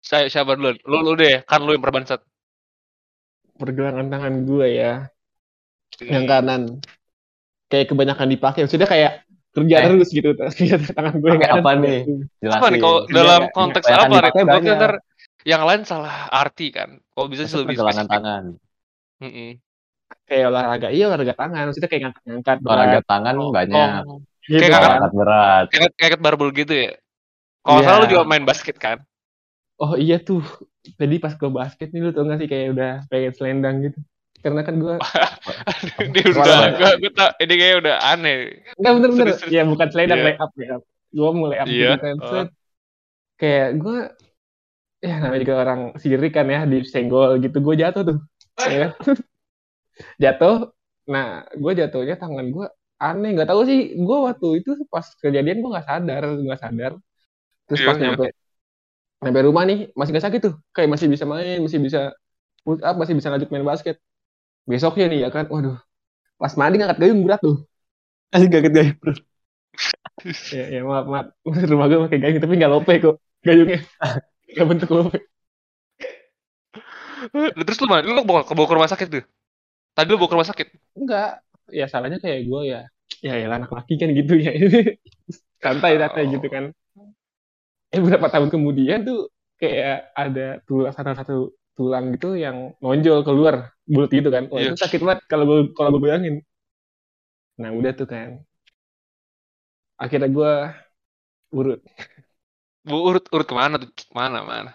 Saya 0.01 0.27
siapa 0.27 0.53
dulu? 0.53 0.73
Lu, 0.83 0.97
lu 1.03 1.13
deh, 1.15 1.45
kan 1.45 1.61
lu 1.61 1.73
yang 1.73 1.81
perban 1.81 2.05
set. 2.05 2.21
pergelangan 3.53 4.09
tangan 4.09 4.35
gue 4.43 4.67
ya 4.73 4.93
yang 6.01 6.25
kanan 6.25 6.81
kayak 7.69 7.87
kebanyakan 7.87 8.33
dipakai 8.33 8.65
maksudnya 8.65 8.89
kayak 8.89 9.21
kerja 9.53 9.77
Eh. 9.77 9.85
terus 9.85 10.09
gitu 10.09 10.33
ternyata 10.41 10.89
tangan 10.91 11.15
gue 11.15 11.29
yang 11.29 11.43
kanan 11.45 11.55
apa 11.55 11.71
kerja 11.71 11.85
nih? 11.85 11.99
jelasin. 12.41 12.57
Apa 12.57 12.67
nih? 12.67 12.81
Kalau 12.81 12.99
dalam 13.07 13.43
konteks 13.53 13.85
Yang 13.85 14.01
apa 14.01 14.09
banyak. 14.49 14.75
ntar 14.75 14.93
yang 15.43 15.63
lain 15.63 15.83
salah 15.85 16.29
arti 16.31 16.67
kan. 16.71 16.97
Kalau 17.07 17.27
bisa 17.29 17.45
sih 17.45 17.57
lebih 17.59 17.77
pergelangan 17.77 18.01
spesifik. 18.01 18.15
tangan. 18.17 18.45
Mm-mm. 19.21 19.51
kayak 20.25 20.45
olahraga 20.47 20.89
iya 20.89 21.05
olahraga 21.05 21.35
tangan 21.35 21.63
maksudnya 21.69 21.91
kayak 21.91 22.03
ngangkat-ngangkat 22.03 22.57
Olahraga 22.63 22.89
berat 22.95 23.07
tangan 23.07 23.35
Oh, 23.37 23.51
banyak. 23.51 24.01
oh. 24.03 24.19
gitu 24.41 24.57
kayak 24.59 24.71
ngangkat- 24.73 24.97
Angkat 24.97 25.13
berat. 25.13 25.65
kayak 25.69 25.91
kayak 25.95 26.17
barbel 26.19 26.51
gitu 26.51 26.73
ya. 26.75 26.93
Kalau 27.61 27.77
Iya. 27.77 27.85
salah 27.85 27.99
lu 28.01 28.07
juga 28.09 28.23
main 28.25 28.43
basket 28.43 28.77
kan? 28.79 29.05
Oh 29.81 29.95
iya 29.97 30.21
tuh 30.21 30.45
tadi 30.97 31.17
pas 31.17 31.33
gue 31.35 31.51
basket 31.51 31.89
nih 31.93 32.01
lu 32.05 32.11
tau 32.13 32.25
gak 32.25 32.39
sih 32.41 32.49
kayak 32.49 32.67
udah 32.77 32.93
pengen 33.09 33.33
selendang 33.37 33.77
gitu 33.85 33.99
karena 34.41 34.61
kan 34.65 34.75
gue 34.81 34.95
ini 36.05 36.21
udah 36.33 36.73
gua, 36.81 36.91
gua 36.97 37.13
tau, 37.13 37.31
ini 37.45 37.55
kayak 37.61 37.77
udah 37.85 37.97
aneh. 38.01 38.37
Enggak 38.81 38.93
bener-bener 38.97 39.27
Serius, 39.29 39.41
serius. 39.45 39.53
ya 39.57 39.63
bukan 39.69 39.89
selendang 39.93 40.21
Iya. 40.21 40.27
lay 40.29 40.37
up 40.41 40.53
ya 40.57 40.75
gue 41.11 41.29
mau 41.37 41.47
lay 41.51 41.59
up 41.61 41.67
Iya, 41.69 41.91
gitu 41.93 42.01
kan. 42.01 42.17
Set. 42.25 42.49
kayak 43.41 43.69
gue 43.81 43.99
ya 45.01 45.15
namanya 45.17 45.41
juga 45.45 45.57
orang 45.65 45.81
sirik 45.97 46.33
kan 46.37 46.47
ya 46.49 46.61
disenggol 46.69 47.41
gitu 47.41 47.57
gue 47.61 47.75
jatuh 47.77 48.03
tuh 48.05 48.17
ya 48.69 48.93
jatuh 50.23 50.71
nah 51.09 51.27
gue 51.57 51.73
jatuhnya 51.73 52.17
tangan 52.21 52.47
gue 52.53 52.67
aneh 53.01 53.29
nggak 53.33 53.49
tahu 53.49 53.65
sih 53.65 53.97
gue 53.97 54.19
waktu 54.29 54.47
itu 54.61 54.71
pas 54.93 55.07
kejadian 55.21 55.65
gue 55.65 55.71
nggak 55.73 55.89
sadar 55.89 56.23
nggak 56.37 56.61
sadar 56.61 56.93
terus 57.67 57.81
Iya, 57.81 57.87
pas 57.89 57.97
iya. 57.97 58.03
nyampe 58.05 58.27
nyampe 59.21 59.41
rumah 59.45 59.65
nih 59.69 59.93
masih 59.93 60.11
nggak 60.17 60.27
sakit 60.27 60.41
tuh. 60.41 60.55
Kayak 60.73 60.89
masih 60.97 61.07
bisa 61.13 61.25
main 61.29 61.59
masih 61.61 61.79
bisa 61.81 62.01
push 62.65 62.81
up 62.81 62.97
masih 62.97 63.15
bisa 63.17 63.29
lanjut 63.29 63.49
main 63.53 63.65
basket. 63.65 63.97
Besoknya 64.65 65.07
nih 65.13 65.19
ya 65.25 65.29
kan? 65.29 65.45
Waduh. 65.53 65.77
Pas 66.41 66.53
mandi 66.57 66.81
ngangkat 66.81 66.99
gayung 67.01 67.21
berat 67.25 67.41
tuh. 67.45 67.69
Asik 68.33 68.49
kaget 68.49 68.73
gaya 68.73 68.93
bro. 68.97 69.13
ya, 70.53 70.65
ya 70.73 70.81
maaf 70.85 71.07
maaf. 71.07 71.27
Rumah 71.71 71.87
gue 71.89 71.99
pakai 72.09 72.19
gayung 72.21 72.41
tapi 72.41 72.55
nggak 72.57 72.73
lope 72.73 72.95
kok. 72.97 73.17
Gayungnya. 73.45 73.81
Nggak 74.51 74.67
bentuk 74.67 74.91
lope. 74.91 75.19
Terus 77.67 77.79
lu 77.79 77.87
mana? 77.87 78.03
Lu 78.09 78.25
bawa, 78.27 78.43
bawa 78.43 78.67
ke 78.67 78.75
rumah 78.75 78.91
sakit 78.91 79.09
tuh? 79.13 79.25
Tadi 79.95 80.09
lu 80.11 80.19
bawa 80.19 80.29
ke 80.29 80.35
rumah 80.35 80.49
sakit? 80.49 80.69
enggak 80.97 81.45
ya 81.71 81.87
salahnya 81.87 82.19
kayak 82.19 82.49
gue 82.49 82.63
ya. 82.67 82.81
Ya 83.21 83.37
ya 83.37 83.47
anak 83.53 83.71
laki 83.71 84.01
kan 84.01 84.11
gitu 84.17 84.35
ya. 84.41 84.51
Santai 85.61 86.01
santai 86.01 86.25
gitu 86.33 86.47
kan 86.49 86.73
eh 87.95 88.01
beberapa 88.03 88.27
tahun 88.31 88.49
kemudian 88.55 88.99
tuh 89.09 89.29
kayak 89.61 90.15
ada 90.17 90.47
tulang 90.69 90.93
satu 90.95 91.11
satu 91.21 91.37
tulang 91.77 92.13
gitu 92.15 92.37
yang 92.37 92.77
nonjol 92.85 93.25
keluar 93.27 93.73
bulat 93.89 94.11
gitu 94.13 94.29
kan 94.35 94.45
wah 94.53 94.61
Iya. 94.61 94.73
itu 94.73 94.79
sakit 94.85 95.01
banget 95.07 95.21
kalau 95.31 95.45
gue 95.49 95.59
kalau 95.77 95.91
gue 95.97 96.03
bayangin 96.07 96.35
nah 97.61 97.71
udah 97.79 97.93
tuh 97.99 98.07
kan 98.13 98.29
akhirnya 100.01 100.29
gue 100.37 100.51
urut 101.53 101.81
Bu, 102.89 102.97
urut 103.09 103.25
urut 103.35 103.47
ke 103.51 103.55
mana 103.61 103.75
tuh? 103.83 103.91
Mana 104.19 104.39
mana? 104.51 104.71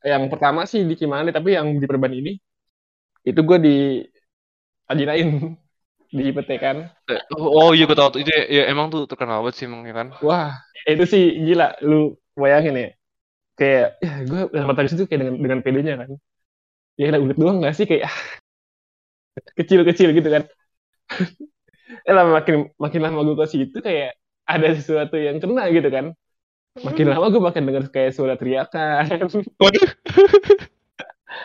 yang 0.00 0.24
pertama 0.32 0.64
sih 0.64 0.80
di 0.88 0.94
Kimane 0.96 1.28
tapi 1.36 1.48
yang 1.56 1.76
di 1.76 1.84
Perban 1.84 2.12
ini 2.20 2.32
itu 3.28 3.40
gue 3.48 3.58
di 3.66 3.74
Ajinain 4.90 5.28
di 6.10 6.34
PT 6.34 6.50
kan. 6.58 6.76
Eh, 7.06 7.20
Oh, 7.38 7.50
oh 7.50 7.70
iya 7.70 7.86
gue 7.86 7.96
tau 7.96 8.10
itu 8.18 8.26
ya, 8.30 8.42
ya 8.46 8.62
emang 8.70 8.90
tuh 8.90 9.06
terkenal 9.06 9.40
banget 9.46 9.54
sih 9.62 9.64
emang 9.70 9.86
ya 9.86 9.94
kan. 9.94 10.08
wah 10.26 10.50
itu 10.86 11.04
sih 11.06 11.24
gila. 11.46 11.78
Lu 11.86 12.18
bayangin 12.34 12.74
ya. 12.76 12.88
Kayak 13.54 13.88
ya 14.02 14.12
gue 14.26 14.40
dari 14.50 14.88
situ 14.90 15.02
kayak 15.06 15.20
dengan 15.22 15.36
dengan 15.38 15.58
pedenya 15.62 15.94
kan. 16.02 16.10
Ya 16.98 17.04
udah 17.14 17.20
udah 17.24 17.36
doang 17.38 17.56
gak 17.64 17.74
sih? 17.78 17.86
Kayak 17.86 18.10
kecil 19.58 19.86
kecil 19.86 20.10
gitu 20.12 20.28
kan. 20.28 20.44
Eh 22.06 22.14
lama 22.14 22.38
makin 22.38 22.70
makin 22.78 23.00
lama 23.02 23.26
gue 23.26 23.34
ke 23.34 23.46
situ 23.50 23.78
kayak 23.82 24.14
ada 24.46 24.70
sesuatu 24.78 25.18
yang 25.18 25.42
kena 25.42 25.66
gitu 25.74 25.90
kan. 25.90 26.14
Makin 26.86 27.10
lama 27.10 27.34
gue 27.34 27.42
makin 27.42 27.66
denger 27.66 27.84
kayak 27.90 28.14
suara 28.14 28.38
teriakan 28.38 29.10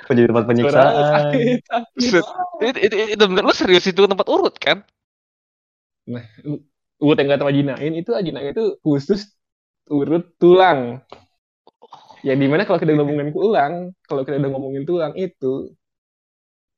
Waduh. 0.05 0.21
Jadi 0.21 0.29
tempat 0.29 0.45
penyiksaan. 0.45 1.33
Itu, 1.97 2.19
itu, 2.62 2.95
itu, 3.17 3.24
bener 3.25 3.43
lu 3.43 3.53
serius 3.57 3.85
itu 3.89 4.05
tempat 4.05 4.27
urut 4.29 4.55
kan? 4.62 4.85
Urut 7.01 7.17
yang 7.17 7.29
kata 7.33 7.43
Wajinain 7.43 7.93
itu 7.97 8.09
Wajinain 8.13 8.53
itu 8.53 8.77
khusus 8.85 9.33
urut 9.89 10.29
tulang. 10.38 11.01
Ya 12.25 12.33
di 12.33 12.50
mana 12.50 12.65
kalau 12.65 12.81
kita 12.81 12.93
udah 12.93 13.05
ngomongin 13.05 13.29
tulang, 13.33 13.74
kalau 14.09 14.21
kita 14.25 14.41
udah 14.41 14.50
ngomongin 14.50 14.83
tulang 14.85 15.13
itu, 15.13 15.74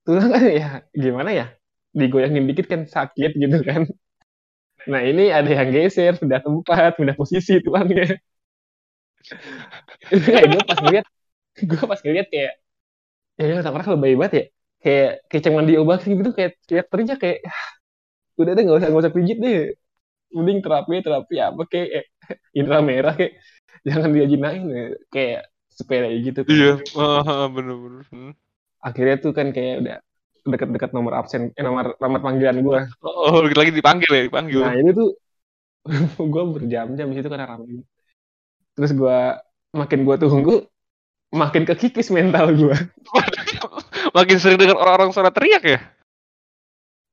tulang 0.03 0.27
kan 0.27 0.43
ya 0.43 0.84
gimana 0.91 1.31
ya, 1.31 1.55
digoyangin 1.96 2.51
dikit 2.51 2.67
kan 2.67 2.84
sakit 2.84 3.31
gitu 3.39 3.63
kan. 3.63 3.88
Nah 4.91 5.03
ini 5.03 5.31
ada 5.31 5.48
yang 5.48 5.72
geser, 5.72 6.19
pindah 6.19 6.43
tempat, 6.43 7.00
pindah 7.00 7.15
posisi 7.15 7.63
tulangnya. 7.63 8.19
itu 10.12 10.27
kayak 10.27 10.48
gue 10.51 10.62
pas 10.67 10.79
ngeliat, 10.84 11.05
gue 11.63 11.84
pas 11.84 12.00
ngeliat 12.00 12.27
kayak, 12.31 12.53
ya 13.39 13.44
ya 13.51 13.56
orang 13.75 13.88
lebih 13.98 14.13
banget 14.22 14.34
ya, 14.39 14.44
kayak 14.84 15.10
kayak 15.29 15.44
cuman 15.46 15.63
diobatin 15.70 16.12
gitu 16.20 16.32
kayak 16.38 16.51
kayak 16.70 16.86
terinya 16.91 17.15
kayak 17.22 17.38
"Ah, 17.50 17.67
udah 18.41 18.51
deh 18.56 18.63
nggak 18.65 18.77
usah 18.79 18.88
nggak 18.91 19.03
usah 19.06 19.15
pijit 19.17 19.38
deh 19.46 19.56
mending 20.36 20.60
terapi 20.65 20.94
terapi 21.06 21.36
apa 21.48 21.62
kayak 21.72 21.89
eh, 21.98 22.06
indra 22.60 22.77
merah 22.89 23.13
kayak 23.20 23.34
jangan 23.88 24.10
diajinain 24.15 24.63
ya. 24.77 24.84
kayak 25.13 25.39
sepele 25.77 26.10
gitu 26.25 26.41
kan. 26.48 26.56
Iya, 26.58 26.72
bener-bener. 27.56 28.03
Hmm. 28.12 28.32
akhirnya 28.88 29.15
tuh 29.24 29.32
kan 29.38 29.48
kayak 29.56 29.74
udah 29.84 29.96
dekat-dekat 30.48 30.91
nomor 30.96 31.13
absen 31.20 31.51
eh, 31.58 31.63
nomor 31.65 31.86
nomor 32.00 32.20
panggilan 32.24 32.58
gue 32.63 32.79
Oh, 33.03 33.44
lagi 33.44 33.72
dipanggil 33.75 34.12
ya, 34.15 34.22
dipanggil. 34.32 34.62
nah 34.63 34.74
ini 34.79 34.89
tuh 34.96 35.08
gue 36.34 36.44
berjam-jam 36.56 37.08
di 37.12 37.15
situ 37.17 37.29
karena 37.32 37.48
ramai 37.51 37.84
terus 38.75 38.91
gue 38.94 39.17
makin 39.75 40.00
gue 40.08 40.15
tunggu 40.22 40.53
makin 41.34 41.63
kekikis 41.67 42.10
mental 42.13 42.55
gue 42.55 42.77
Makin 44.17 44.38
sering 44.39 44.57
dengar 44.57 44.79
orang-orang 44.79 45.12
suara 45.13 45.29
teriak 45.29 45.63
ya? 45.63 45.79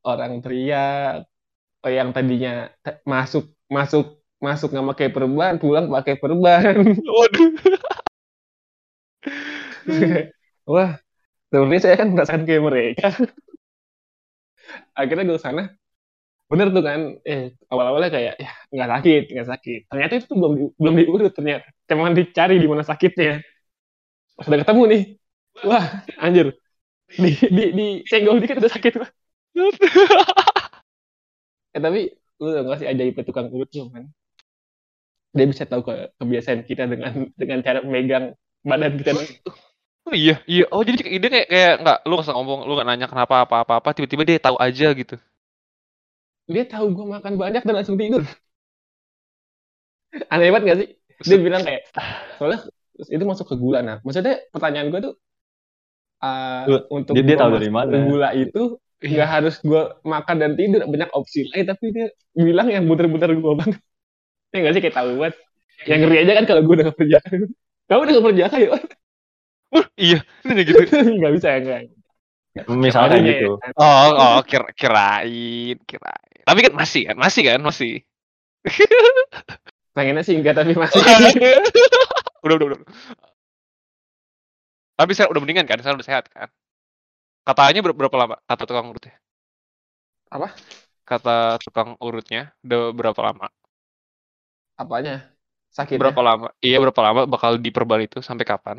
orang 0.05 0.45
teriak 0.45 1.25
oh, 1.85 1.91
yang 1.91 2.13
tadinya 2.13 2.69
te- 2.85 3.01
masuk 3.09 3.49
masuk 3.73 4.21
masuk 4.39 4.69
nggak 4.73 4.89
pakai 4.93 5.09
perban 5.09 5.57
pulang 5.57 5.89
pakai 5.89 6.15
perban 6.21 6.77
Waduh. 7.17 7.51
Wah, 10.73 10.97
sebenarnya 11.53 11.81
saya 11.85 11.97
kan 12.01 12.09
merasakan 12.13 12.45
kayak 12.49 12.65
mereka. 12.65 13.09
Akhirnya 14.97 15.25
gue 15.29 15.41
sana, 15.41 15.63
bener 16.51 16.69
tuh 16.73 16.85
kan, 16.85 17.01
eh 17.25 17.53
awal-awalnya 17.73 18.11
kayak 18.15 18.35
ya 18.41 18.51
nggak 18.73 18.91
sakit, 18.95 19.23
nggak 19.33 19.49
sakit. 19.53 19.81
Ternyata 19.91 20.13
itu 20.17 20.27
tuh 20.31 20.37
belum 20.41 20.53
di, 20.57 20.65
belum 20.81 20.95
diurut 21.01 21.33
ternyata, 21.37 21.67
cuman 21.89 22.13
dicari 22.17 22.57
di 22.61 22.69
mana 22.69 22.85
sakitnya. 22.85 23.45
Pas 24.35 24.47
udah 24.51 24.61
ketemu 24.67 24.83
nih, 24.91 25.03
wah 25.63 25.85
anjir, 26.19 26.47
di 27.15 27.31
di 27.39 27.65
di 27.71 27.87
senggol 28.11 28.43
dikit 28.43 28.59
udah 28.59 28.73
sakit. 28.73 28.93
Wah. 28.99 29.11
Eh 31.75 31.81
tapi 31.83 32.01
lu 32.43 32.49
gak 32.67 32.79
sih 32.83 32.89
ajaibnya 32.91 33.23
tukang 33.23 33.47
urutnya 33.51 33.87
kan? 33.95 34.05
Dia 35.35 35.47
bisa 35.51 35.67
tahu 35.67 35.83
ke, 35.87 35.95
kebiasaan 36.19 36.63
kita 36.67 36.87
dengan 36.87 37.31
dengan 37.35 37.59
cara 37.63 37.83
memegang 37.83 38.35
badan 38.63 38.99
kita. 38.99 39.11
Oh 40.05 40.15
iya, 40.15 40.39
iya. 40.45 40.69
Oh 40.71 40.85
jadi 40.85 41.01
dia 41.19 41.31
kayak 41.31 41.49
kayak 41.49 41.75
nggak, 41.81 41.99
lu 42.05 42.15
nggak 42.19 42.37
ngomong, 42.37 42.61
lu 42.69 42.73
nggak 42.77 42.89
nanya 42.91 43.07
kenapa 43.09 43.35
apa 43.47 43.57
apa 43.65 43.73
apa, 43.81 43.89
tiba-tiba 43.97 44.23
dia 44.27 44.39
tahu 44.39 44.59
aja 44.61 44.93
gitu. 44.93 45.17
dia 46.45 46.65
tahu 46.69 46.93
gue 46.93 47.07
makan 47.09 47.41
banyak 47.41 47.63
dan 47.65 47.75
langsung 47.75 47.97
tidur. 47.97 48.21
Aneh 50.31 50.53
banget 50.53 50.65
gak 50.69 50.79
sih? 50.85 50.89
Dia 51.25 51.39
bilang 51.41 51.63
kayak, 51.65 51.89
soalnya 52.37 52.69
itu 52.99 53.25
masuk 53.27 53.47
ke 53.51 53.57
gula. 53.59 53.83
Nah, 53.83 53.97
maksudnya 54.07 54.39
pertanyaan 54.55 54.89
gue 54.95 55.01
tuh, 55.11 55.15
uh, 56.23 56.65
untuk 56.91 57.15
dia- 57.19 57.27
dia 57.27 57.37
tahu 57.39 57.51
dari 57.59 57.71
mana? 57.71 57.91
gula 58.07 58.31
itu 58.35 58.79
nggak 59.05 59.29
harus 59.29 59.55
gue 59.61 59.83
makan 60.07 60.37
dan 60.41 60.53
tidur, 60.57 60.87
banyak 60.89 61.11
opsi 61.13 61.51
lain. 61.53 61.67
Tapi 61.69 61.85
dia 61.93 62.07
bilang 62.33 62.69
yang 62.71 62.85
muter-muter 62.87 63.31
gue 63.35 63.55
banget. 63.55 63.81
Ya 64.55 64.63
nggak 64.63 64.75
sih 64.79 64.83
kayak 64.87 64.97
tahu 64.97 65.11
banget. 65.19 65.35
Yang 65.83 65.99
ngeri 66.07 66.17
aja 66.23 66.33
kan 66.39 66.45
kalau 66.47 66.63
gue 66.63 66.75
udah 66.79 66.89
kerja. 66.95 67.19
Kamu 67.91 68.01
udah 68.07 68.17
kerja 68.31 68.45
ya? 68.55 68.71
Wah, 69.75 69.87
iya, 69.99 70.19
ini 70.47 70.63
gitu. 70.63 70.79
Nggak 71.19 71.33
bisa 71.35 71.47
ya 71.51 71.59
enggak. 71.59 71.81
Misalnya 72.71 73.19
Makanya, 73.19 73.33
gitu. 73.35 73.51
Oh, 73.75 74.07
oh, 74.15 74.39
kira 74.47 74.71
kirain, 74.79 75.77
kirain. 75.83 76.43
Tapi 76.47 76.59
kan 76.63 76.73
masih 76.79 77.03
kan, 77.11 77.17
masih 77.19 77.43
kan, 77.43 77.61
masih. 77.67 78.07
Pengennya 79.95 80.23
sih 80.27 80.35
enggak 80.35 80.59
tapi 80.59 80.75
masih. 80.75 81.01
udah, 82.45 82.55
udah, 82.59 82.67
udah. 82.75 82.79
Tapi 84.95 85.13
saya 85.15 85.27
udah 85.31 85.41
mendingan 85.43 85.67
kan, 85.67 85.79
saya 85.83 85.95
udah 85.95 86.07
sehat 86.07 86.27
kan. 86.31 86.51
Katanya 87.47 87.81
ber- 87.85 87.97
berapa 87.99 88.17
lama 88.19 88.37
kata 88.49 88.63
tukang 88.67 88.87
urutnya? 88.91 89.15
Apa? 90.33 90.51
Kata 91.05 91.61
tukang 91.61 91.95
urutnya 92.01 92.57
udah 92.65 92.91
berapa 92.91 93.21
lama? 93.21 93.47
Apanya? 94.81 95.31
Sakit. 95.71 95.99
Berapa 95.99 96.21
lama? 96.23 96.49
Iya, 96.59 96.79
berapa 96.83 97.01
lama 97.03 97.21
bakal 97.31 97.59
diperban 97.63 98.07
itu 98.07 98.19
sampai 98.23 98.47
kapan? 98.47 98.77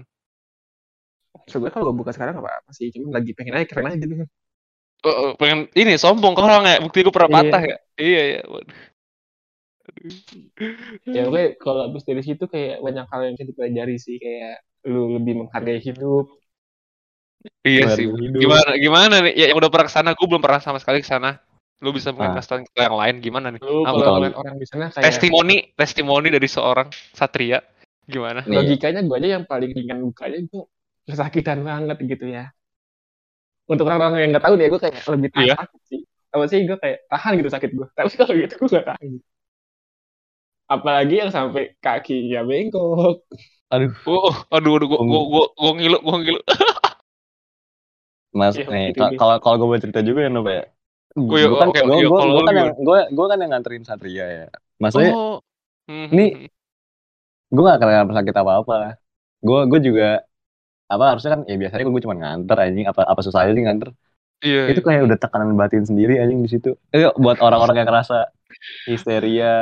Sebenarnya 1.52 1.74
kalau 1.76 1.92
gue 1.92 2.00
buka 2.02 2.12
sekarang 2.16 2.40
apa 2.42 2.64
apa 2.64 2.72
sih? 2.74 2.90
Cuma 2.96 3.16
lagi 3.20 3.32
pengen 3.38 3.54
aja 3.60 3.68
keren 3.68 3.92
aja 3.92 4.00
gitu. 4.00 4.26
Oh, 5.06 5.38
pengen 5.38 5.70
ini 5.78 6.02
sombong 6.02 6.34
ke 6.34 6.42
orang 6.42 6.66
ya, 6.66 6.78
bukti 6.82 7.06
gue 7.06 7.14
pernah 7.14 7.30
Iya. 7.30 7.38
patah 7.38 7.62
ya. 7.62 7.78
Iya, 8.02 8.22
iya. 8.26 8.42
Ya 11.06 11.24
gue 11.26 11.56
kalau 11.58 11.88
habis 11.88 12.04
dari 12.04 12.22
situ 12.22 12.46
kayak 12.46 12.80
banyak 12.80 13.06
hal 13.06 13.22
yang 13.24 13.34
bisa 13.34 13.46
dipelajari 13.48 13.96
sih 13.96 14.18
kayak 14.18 14.60
lu 14.86 15.16
lebih 15.16 15.42
menghargai 15.42 15.80
hidup 15.80 16.28
Iya 17.62 17.94
sih. 17.94 18.10
hidup. 18.10 18.42
Gimana 18.42 18.72
gimana 18.76 19.16
nih? 19.22 19.34
Ya 19.34 19.46
yang 19.50 19.58
udah 19.58 19.70
pernah 19.70 19.86
ke 19.86 19.94
sana, 19.94 20.10
gue 20.14 20.26
belum 20.26 20.42
pernah 20.42 20.58
sama 20.58 20.82
sekali 20.82 21.02
ke 21.02 21.08
sana. 21.08 21.38
Lu 21.78 21.94
bisa 21.94 22.10
mungkin 22.10 22.34
Ah. 22.34 22.42
kasih 22.42 22.50
tahu 22.50 22.60
ke 22.66 22.82
yang 22.82 22.98
lain 22.98 23.16
gimana 23.20 23.48
nih? 23.54 23.62
lu 23.62 23.86
kalau 23.86 24.18
ngeliat 24.18 24.34
orang 24.34 24.56
di 24.58 24.66
sana 24.66 24.86
kayak 24.90 25.04
Testimoni, 25.06 25.56
testimoni 25.74 26.28
dari 26.30 26.48
seorang 26.48 26.88
satria. 27.12 27.62
Gimana? 28.04 28.46
Nih. 28.46 28.54
logikanya 28.56 29.02
gue 29.02 29.18
aja 29.18 29.30
yang 29.36 29.46
paling 29.46 29.72
ringan 29.72 29.98
bukanya 30.00 30.38
gue 30.44 30.64
kesakitan 31.06 31.62
banget 31.62 31.98
gitu 32.02 32.26
ya 32.28 32.50
untuk 33.66 33.86
orang-orang 33.86 34.22
yang 34.22 34.32
nggak 34.32 34.46
tahu 34.46 34.56
nih 34.56 34.68
gue 34.70 34.78
kayak 34.80 34.96
lebih 35.06 35.30
tahan 35.32 35.46
Iya. 35.46 35.58
sih 35.84 36.00
apa 36.30 36.44
sih 36.46 36.60
gue 36.66 36.78
kayak 36.78 36.98
tahan 37.08 37.32
gitu 37.38 37.50
sakit 37.50 37.70
gue 37.74 37.88
tapi 37.92 38.10
kalau 38.14 38.34
gitu 38.36 38.54
gue 38.56 38.70
nggak 38.70 38.88
tahan 38.88 39.10
apalagi 40.70 41.14
yang 41.22 41.32
sampai 41.34 41.78
kakinya 41.84 42.42
bengkok 42.48 43.26
Aduh, 43.74 43.92
Oh, 44.06 44.30
aduh, 44.54 44.78
aduh, 44.78 44.88
gua, 44.88 45.02
gua, 45.10 45.22
gua, 45.26 45.44
gua 45.58 45.72
ngilu, 45.74 45.98
gua 46.06 46.16
ngilu. 46.22 46.40
Mas, 48.36 48.54
Iya, 48.60 48.68
nih 48.70 48.86
gitu 48.94 49.02
deh. 49.10 49.18
kalau 49.18 49.36
kalau 49.42 49.56
gue 49.58 49.68
boleh 49.74 49.82
cerita 49.82 50.02
juga 50.06 50.20
ya, 50.28 50.30
Nob 50.30 50.48
ya. 50.52 50.64
Gue 51.16 51.40
kan, 51.50 51.68
oke, 51.72 51.80
gua, 51.82 51.98
gua, 52.06 52.20
kalau 52.20 52.32
gua 52.36 52.42
lu 52.44 52.48
kan 52.48 52.56
yang, 52.60 52.70
gue, 52.78 53.00
gue 53.10 53.26
kan 53.32 53.38
yang 53.42 53.52
nganterin 53.56 53.84
Satria 53.88 54.26
ya. 54.28 54.46
Maksudnya, 54.78 55.12
Oh. 55.16 55.38
Ini- 55.90 56.50
gue 57.50 57.62
gak 57.64 57.80
kena 57.82 58.06
sakit 58.10 58.36
apa-apa. 58.36 59.00
Gue, 59.42 59.60
gue 59.72 59.80
juga 59.82 60.08
apa 60.86 61.04
harusnya 61.18 61.32
kan 61.34 61.42
ya 61.50 61.58
biasanya 61.58 61.82
gue 61.90 62.04
cuma 62.06 62.16
nganter 62.22 62.58
anjing 62.62 62.86
apa 62.86 63.02
apa 63.10 63.22
susahnya 63.26 63.58
sih 63.58 63.64
nganter 63.66 63.90
Iya. 64.46 64.70
itu 64.70 64.82
iya. 64.82 64.86
kayak 64.86 65.02
udah 65.10 65.18
tekanan 65.18 65.58
batin 65.58 65.82
sendiri 65.82 66.22
anjing 66.22 66.46
di 66.46 66.50
situ 66.54 66.78
itu 66.94 67.10
buat 67.18 67.42
orang-orang 67.42 67.82
yang 67.82 67.88
ngerasa 67.90 68.30
histeria 68.86 69.54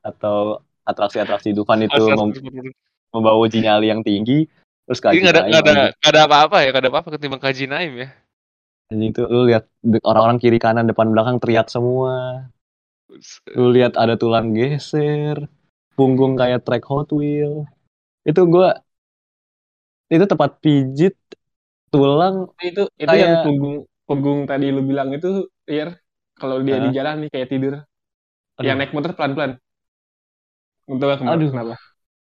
atau 0.00 0.64
atraksi-atraksi 0.84 1.52
Dufan 1.52 1.84
itu 1.86 2.02
mem- 2.16 2.74
membawa 3.12 3.36
uji 3.42 3.60
nyali 3.62 3.90
yang 3.92 4.02
tinggi 4.02 4.48
terus 4.86 4.98
kaji 4.98 5.22
nggak 5.22 5.34
ada, 5.34 5.42
nggak 5.46 5.62
ada, 5.62 5.70
anjing. 5.70 5.92
nggak 6.00 6.12
ada 6.12 6.22
apa-apa 6.26 6.56
ya, 6.64 6.68
nggak 6.74 6.82
ada 6.82 6.90
apa-apa 6.90 7.08
ketimbang 7.14 7.42
kaji 7.42 7.64
naim 7.70 7.92
ya. 7.94 8.08
Anjing 8.90 9.10
itu 9.14 9.22
lu 9.30 9.46
lihat 9.46 9.64
orang-orang 10.02 10.38
kiri 10.42 10.58
kanan 10.58 10.90
depan 10.90 11.14
belakang 11.14 11.38
teriak 11.38 11.70
semua 11.70 12.50
lu 13.54 13.70
lihat 13.70 13.94
ada 13.98 14.14
tulang 14.14 14.54
geser 14.54 15.46
punggung 15.94 16.34
kayak 16.38 16.62
track 16.66 16.86
Hot 16.90 17.10
Wheel 17.14 17.66
itu 18.26 18.40
gua 18.46 18.78
itu 20.10 20.24
tempat 20.26 20.58
pijit 20.58 21.14
tulang 21.90 22.50
itu 22.62 22.86
itu 22.98 23.06
Kayak- 23.06 23.18
yang 23.18 23.34
punggung 23.46 23.76
punggung 24.06 24.38
tadi 24.46 24.74
lu 24.74 24.82
bilang 24.82 25.14
itu 25.14 25.46
ya 25.70 25.94
kalau 26.34 26.58
dia 26.62 26.82
di 26.82 26.90
Hah? 26.90 26.94
jalan 27.02 27.14
nih 27.26 27.30
kayak 27.30 27.48
tidur 27.50 27.74
Aduh. 28.60 28.68
yang 28.68 28.76
naik 28.78 28.92
motor 28.92 29.16
pelan-pelan 29.16 29.56
Mau 30.86 30.98
tau 30.98 31.06
gak 31.06 31.18
kenapa? 31.22 31.34
Aduh. 31.38 31.48
kenapa? 31.50 31.74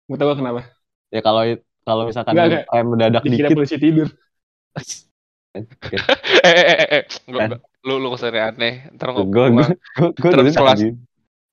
Mau 0.08 0.16
tau 0.16 0.28
gak 0.32 0.40
kenapa? 0.42 0.62
ya 1.14 1.22
kalau 1.22 1.42
kalau 1.86 2.04
misalkan 2.10 2.34
Enggak, 2.34 2.46
enggak. 2.50 2.64
kayak 2.66 2.86
mendadak 2.90 3.22
Dikira 3.22 3.48
dikit 3.48 3.58
polisi 3.62 3.78
tidur. 3.78 4.08
eh, 5.56 5.64
eh, 6.44 6.66
eh, 6.66 6.78
eh, 6.82 6.90
eh. 7.00 7.04
Lu, 7.86 8.02
lu 8.02 8.10
ke 8.12 8.18
sana 8.18 8.50
aneh. 8.50 8.90
Ntar 8.98 9.14
gue 9.14 9.26
gua, 9.30 9.46
gue 9.54 10.30
Terus 10.34 10.58
kelas. 10.58 10.80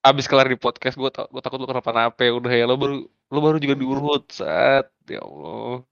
abis 0.03 0.25
kelar 0.27 0.49
di 0.51 0.57
podcast, 0.59 0.99
gue 0.99 1.07
gue 1.07 1.41
takut 1.45 1.61
lu 1.61 1.69
kenapa-napa. 1.69 2.19
Udah 2.33 2.51
ya, 2.51 2.65
lu 2.67 2.75
baru, 2.75 2.95
lu 3.07 3.39
baru 3.39 3.57
juga 3.61 3.75
diurut 3.77 4.25
saat, 4.33 4.89
ya 5.07 5.21
Allah. 5.23 5.85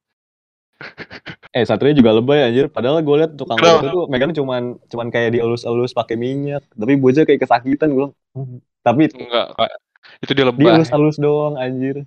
eh 1.56 1.64
Satria 1.64 1.92
juga 1.92 2.16
lebay 2.16 2.48
anjir 2.48 2.66
padahal 2.68 3.02
gue 3.02 3.16
liat 3.22 3.32
tukang 3.36 3.60
Kenapa? 3.60 3.88
itu 3.88 4.00
megang 4.08 4.32
cuman 4.32 4.62
cuman 4.88 5.08
kayak 5.10 5.36
dielus-elus 5.36 5.92
pakai 5.92 6.16
minyak 6.16 6.64
tapi 6.74 6.96
bocah 6.96 7.24
kayak 7.24 7.42
kesakitan 7.44 7.90
gue 7.92 8.08
"Hmm." 8.34 8.60
tapi 8.82 9.12
Enggak, 9.14 9.54
Kak. 9.54 9.72
Itu 10.20 10.32
dia 10.34 10.46
lebay. 10.50 10.74
elus-elus 10.82 11.18
doang 11.18 11.56
anjir 11.56 12.04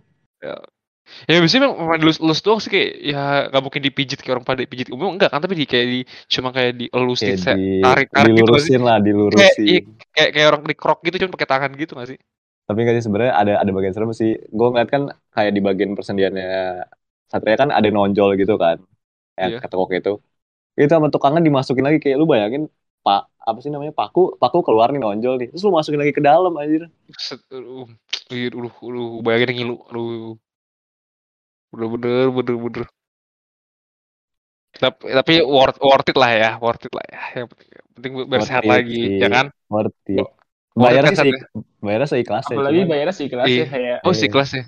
Ya 1.28 1.36
biasanya 1.36 1.68
memang 1.68 1.78
memang 1.84 1.98
dilus-lus 2.00 2.40
doang 2.40 2.60
sih 2.64 2.72
kayak 2.72 2.90
ya 3.04 3.22
nggak 3.52 3.62
mungkin 3.64 3.82
dipijit 3.84 4.18
kayak 4.24 4.34
orang 4.40 4.46
pada 4.48 4.64
pijit 4.64 4.88
umum 4.88 5.14
enggak 5.14 5.28
kan 5.32 5.40
tapi 5.44 5.52
di 5.52 5.66
kayak 5.68 5.86
di 5.86 6.00
cuma 6.32 6.48
kayak 6.48 6.72
Kayak 6.72 6.80
dielusin 6.80 7.36
saya 7.36 7.56
di, 7.56 7.64
tarik 7.84 8.08
tarik 8.08 8.32
gitu 8.32 8.40
dilurusin 8.40 8.80
lah, 8.82 8.96
kayak 9.32 9.56
dilurusin. 9.56 9.64
iya, 9.68 9.80
kayak 10.14 10.30
kayak 10.34 10.46
orang 10.50 10.62
dikrok 10.64 10.98
gitu 11.04 11.16
cuma 11.20 11.32
pakai 11.36 11.48
tangan 11.48 11.70
gitu 11.76 11.92
nggak 11.96 12.08
sih 12.16 12.18
Tapi 12.64 12.78
nggak 12.80 12.96
sih 12.96 13.04
sebenarnya 13.04 13.34
ada 13.36 13.52
ada 13.60 13.70
bagian 13.76 13.92
serem 13.92 14.12
sih. 14.16 14.32
Gue 14.48 14.66
ngeliat 14.72 14.88
kan 14.88 15.02
kayak 15.36 15.52
di 15.52 15.60
bagian 15.60 15.92
persendiannya 15.92 16.48
Satria 17.34 17.56
kan 17.62 17.70
ada 17.78 17.88
nonjol 17.96 18.30
gitu 18.40 18.54
kan, 18.64 18.78
yang 19.40 19.50
iya 19.50 19.60
ketekuk 19.62 19.90
itu. 19.98 20.12
Itu 20.78 20.90
sama 20.96 21.08
tukangnya 21.14 21.42
dimasukin 21.48 21.84
lagi 21.88 21.98
kayak 22.04 22.16
lu 22.20 22.26
bayangin 22.32 22.64
pak 23.06 23.20
apa 23.48 23.58
sih 23.62 23.70
namanya 23.74 23.92
paku 24.00 24.20
paku 24.42 24.58
keluar 24.66 24.88
nih 24.92 25.00
nonjol 25.04 25.34
nih 25.40 25.48
terus 25.52 25.62
lu 25.66 25.72
masukin 25.76 26.00
lagi 26.02 26.12
ke 26.16 26.22
dalam 26.24 26.52
anjir 26.60 26.82
aduh, 27.54 27.86
iya, 28.34 28.48
aduh, 28.58 28.74
aduh, 28.86 29.08
bayangin 29.24 29.50
ngilu, 29.54 29.74
aduh, 29.88 30.34
bener-bener, 31.72 32.26
bener-bener. 32.36 32.86
Tapi, 34.74 35.06
tapi 35.14 35.34
worth, 35.46 35.78
worth 35.78 36.08
it 36.10 36.16
lah 36.18 36.30
ya, 36.34 36.50
worth 36.58 36.82
it 36.86 36.92
lah 36.92 37.04
ya. 37.06 37.20
Yang 37.42 37.46
penting, 37.54 37.68
yang 37.78 37.86
penting 37.94 38.12
biar 38.30 38.42
worth 38.42 38.48
sehat 38.48 38.64
it 38.66 38.68
lagi, 38.74 38.98
sih 38.98 39.10
ya 39.22 39.28
kan? 39.30 39.46
worth 39.70 39.94
it 40.10 40.26
bayarnya 40.74 41.12
kan 41.14 41.14
sih 41.22 41.30
ya? 41.30 41.46
bayarnya 41.84 42.08
seikhlasnya 42.10 42.56
Apalagi 42.58 42.80
bayarnya 42.90 43.14
sih 43.18 43.26
kelas 43.32 43.50
Iya. 43.50 43.62
ya 43.62 43.66
kayak 43.72 43.98
Oh, 44.04 44.12
iya 44.12 44.20
sih 44.20 44.28
kelas 44.32 44.50
ya. 44.58 44.62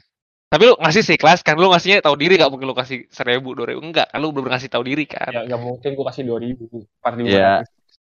Tapi 0.57 0.73
lu 0.73 0.75
ngasih 0.81 1.05
sih 1.05 1.21
kelas 1.21 1.45
kan, 1.45 1.61
lu 1.61 1.69
ngasihnya 1.69 2.01
tahu 2.01 2.17
diri 2.17 2.41
gak 2.41 2.49
mungkin 2.49 2.65
lu 2.65 2.73
kasih 2.73 3.05
seribu, 3.13 3.53
dua 3.53 3.77
ribu, 3.77 3.85
enggak 3.85 4.09
kan 4.09 4.25
lu 4.25 4.33
belum 4.33 4.49
ngasih 4.49 4.73
tahu 4.73 4.89
diri 4.89 5.05
kan? 5.05 5.29
ya 5.29 5.45
nggak 5.45 5.61
mungkin 5.61 5.93
gue 5.93 6.07
kasih 6.09 6.25
dua 6.25 6.39
ribu 6.41 6.89
empat 7.05 7.13
ribu. 7.21 7.29
Ya 7.29 7.61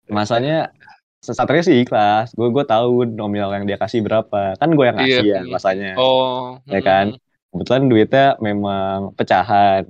masanya 0.10 0.74
Satria 1.22 1.62
sih 1.62 1.78
ikhlas. 1.86 2.34
Gue 2.34 2.50
gue 2.50 2.66
tahu 2.66 3.06
nominal 3.06 3.54
yang 3.54 3.70
dia 3.70 3.78
kasih 3.78 4.02
berapa. 4.02 4.58
Kan 4.58 4.74
gue 4.74 4.82
yang 4.82 4.98
Iya, 4.98 5.06
ngasih 5.06 5.26
ya 5.30 5.40
iya. 5.46 5.52
masanya 5.54 5.92
Oh, 6.02 6.58
ya 6.66 6.82
kan? 6.82 7.14
Mm, 7.14 7.22
kebetulan 7.54 7.84
duitnya 7.86 8.28
memang 8.42 9.14
pecahan. 9.14 9.86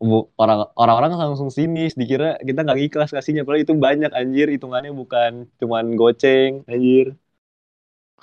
Bu- 0.00 0.32
orang 0.40 0.64
orang-orang 0.80 1.12
langsung 1.12 1.52
sinis 1.52 1.92
dikira 1.92 2.40
kita 2.40 2.64
nggak 2.64 2.88
ikhlas 2.88 3.12
kasihnya 3.12 3.44
padahal 3.44 3.68
itu 3.68 3.76
banyak 3.76 4.16
anjir. 4.16 4.48
Hitungannya 4.48 4.96
bukan 4.96 5.44
cuman 5.60 5.92
goceng 5.92 6.64
anjir. 6.64 7.20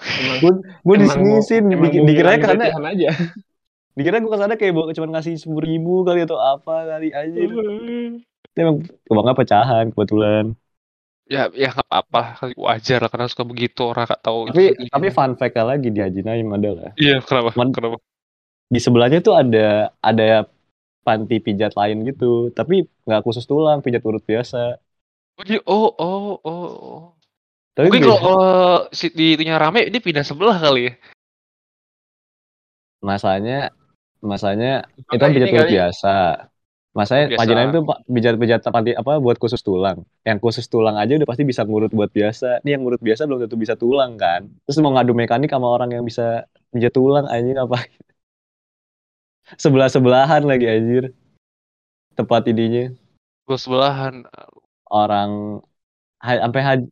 Emang 0.02 0.42
gue 0.42 0.54
gue 0.74 0.96
disinisin 1.06 1.70
dikira 1.70 2.02
dikiranya 2.34 2.42
karena 2.50 2.90
aja 2.90 3.14
dikira 3.96 4.20
gue 4.20 4.28
ke 4.28 4.40
sana 4.40 4.54
kayak 4.60 4.74
bawa- 4.76 4.92
cuman 4.92 5.10
ngasih 5.16 5.34
sepuluh 5.40 5.64
ribu 5.64 6.04
kali 6.04 6.28
atau 6.28 6.36
apa 6.38 6.84
kali 6.92 7.08
anjir 7.16 7.50
Itu 8.52 8.58
emang 8.60 8.78
kebangga 9.08 9.34
pecahan 9.36 9.86
kebetulan 9.92 10.46
Ya, 11.26 11.50
ya 11.58 11.74
nggak 11.74 11.90
apa-apa, 11.90 12.22
kali 12.38 12.54
wajar 12.54 13.02
lah 13.02 13.10
karena 13.10 13.26
suka 13.26 13.42
begitu 13.42 13.82
orang 13.82 14.06
gak 14.06 14.22
tahu 14.22 14.46
tapi 14.54 14.78
itu. 14.78 14.86
tapi 14.94 15.08
fun 15.10 15.34
fact 15.34 15.58
lagi 15.58 15.90
di 15.90 15.98
Haji 15.98 16.22
Naim 16.22 16.54
adalah 16.54 16.94
Iya, 16.94 17.18
kenapa? 17.26 17.50
Man- 17.58 17.74
Kenapa? 17.74 17.98
di 18.70 18.80
sebelahnya 18.82 19.20
tuh 19.26 19.34
ada 19.34 19.90
ada 20.06 20.46
panti 21.02 21.38
pijat 21.42 21.74
lain 21.74 22.06
gitu 22.06 22.54
tapi 22.54 22.86
nggak 23.06 23.22
khusus 23.26 23.46
tulang 23.46 23.82
pijat 23.82 24.06
urut 24.06 24.22
biasa 24.22 24.78
Oh, 25.36 25.44
jadi- 25.44 25.66
oh, 25.66 25.90
oh, 25.98 26.38
oh, 26.46 26.66
oh. 26.80 27.02
tapi 27.74 27.90
Mungkin 27.90 28.06
kalau 28.08 28.20
eh, 28.22 28.80
si 28.94 29.12
di 29.12 29.36
itunya 29.36 29.58
rame, 29.60 29.90
dia 29.92 30.00
pindah 30.00 30.24
sebelah 30.24 30.58
kali 30.62 30.88
ya. 30.88 30.94
masanya 33.02 33.70
masanya 34.26 34.72
itu 34.98 35.16
kan 35.22 35.30
pijat 35.32 35.48
ini 35.48 35.52
kali 35.54 35.70
biasa. 35.78 36.16
Masanya 36.96 37.26
tuh 37.76 37.84
pak 37.84 37.98
pijat-pijat 38.08 38.62
apa 38.72 39.12
buat 39.20 39.38
khusus 39.40 39.60
tulang. 39.60 40.08
Yang 40.24 40.38
khusus 40.44 40.66
tulang 40.72 40.96
aja 40.96 41.12
udah 41.20 41.28
pasti 41.28 41.44
bisa 41.44 41.62
ngurut 41.68 41.92
buat 41.92 42.08
biasa. 42.10 42.64
Nih 42.64 42.76
yang 42.80 42.82
ngurut 42.88 43.02
biasa 43.04 43.28
belum 43.28 43.40
tentu 43.46 43.58
bisa 43.60 43.76
tulang 43.76 44.16
kan? 44.16 44.48
Terus 44.64 44.78
mau 44.80 44.96
ngadu 44.96 45.12
mekanik 45.12 45.52
sama 45.52 45.68
orang 45.68 45.92
yang 45.92 46.04
bisa 46.08 46.48
pijat 46.72 46.92
tulang 46.96 47.28
anjing 47.28 47.60
apa? 47.60 47.84
Sebelah 49.62 49.90
sebelahan 49.92 50.44
lagi 50.48 50.66
anjir. 50.66 51.04
Tempat 52.16 52.48
ininya 52.48 52.96
Gue 53.46 53.58
sebelahan. 53.60 54.24
orang 54.90 55.60
ha- 56.24 56.42
sampai 56.46 56.62
haji 56.64 56.88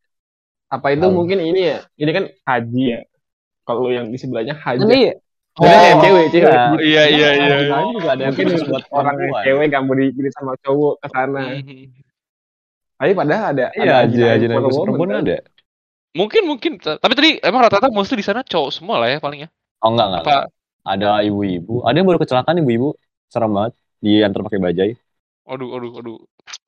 apa 0.73 0.87
itu 0.89 1.05
Tahu. 1.05 1.13
mungkin 1.13 1.39
ini 1.39 1.61
ya? 1.69 1.79
Ini 1.95 2.11
kan 2.11 2.25
haji 2.49 2.83
ya? 2.97 2.99
Kalau 3.63 3.87
yang 3.93 4.09
di 4.09 4.17
sebelahnya 4.17 4.57
haji. 4.57 4.83
Ini 4.83 4.99
Oh, 5.53 5.69
Sebenarnya 5.69 5.93
cewek, 6.01 6.25
cewek. 6.33 6.49
iya. 6.49 6.65
Iya, 6.81 7.03
iya, 7.05 7.29
iya. 7.37 7.55
Naim 7.69 7.93
juga 7.93 8.09
ada 8.09 8.21
yang 8.25 8.33
mungkin 8.33 8.45
khusus 8.49 8.65
buat 8.65 8.83
orang 8.89 9.15
yang 9.21 9.33
cewek 9.45 9.65
gak 9.69 9.81
mau 9.85 9.93
dipilih 9.93 10.31
sama 10.33 10.51
cowok 10.59 10.93
ke 10.97 11.07
sana 11.13 11.41
Mhm. 11.53 11.85
tapi 12.93 13.11
padahal 13.13 13.45
ada 13.53 13.65
Iya, 13.69 13.95
for 14.49 14.61
khusus 14.65 14.73
woman, 14.73 14.85
perempuan 14.89 15.09
kan? 15.11 15.21
ada. 15.21 15.37
Mungkin, 16.13 16.41
mungkin. 16.45 16.71
Tapi 16.77 17.13
tadi 17.13 17.29
emang 17.41 17.61
rata-rata 17.61 17.89
mostly 17.89 18.17
di 18.17 18.25
sana 18.25 18.41
cowok 18.41 18.69
semua 18.71 18.97
lah 18.97 19.09
ya 19.09 19.17
palingnya. 19.17 19.49
Oh 19.81 19.93
enggak 19.93 20.07
enggak. 20.09 20.23
Apa? 20.25 20.37
Ada 20.83 21.09
ibu-ibu. 21.21 21.85
Ada 21.85 21.95
yang 21.95 22.07
baru 22.07 22.17
kecelakaan 22.17 22.57
ibu-ibu. 22.57 22.89
Serem 23.29 23.53
banget. 23.53 23.73
Diantar 23.97 24.41
pakai 24.41 24.59
bajai. 24.59 24.91
Aduh, 25.45 25.69
aduh, 25.73 25.91
aduh. 25.99 26.17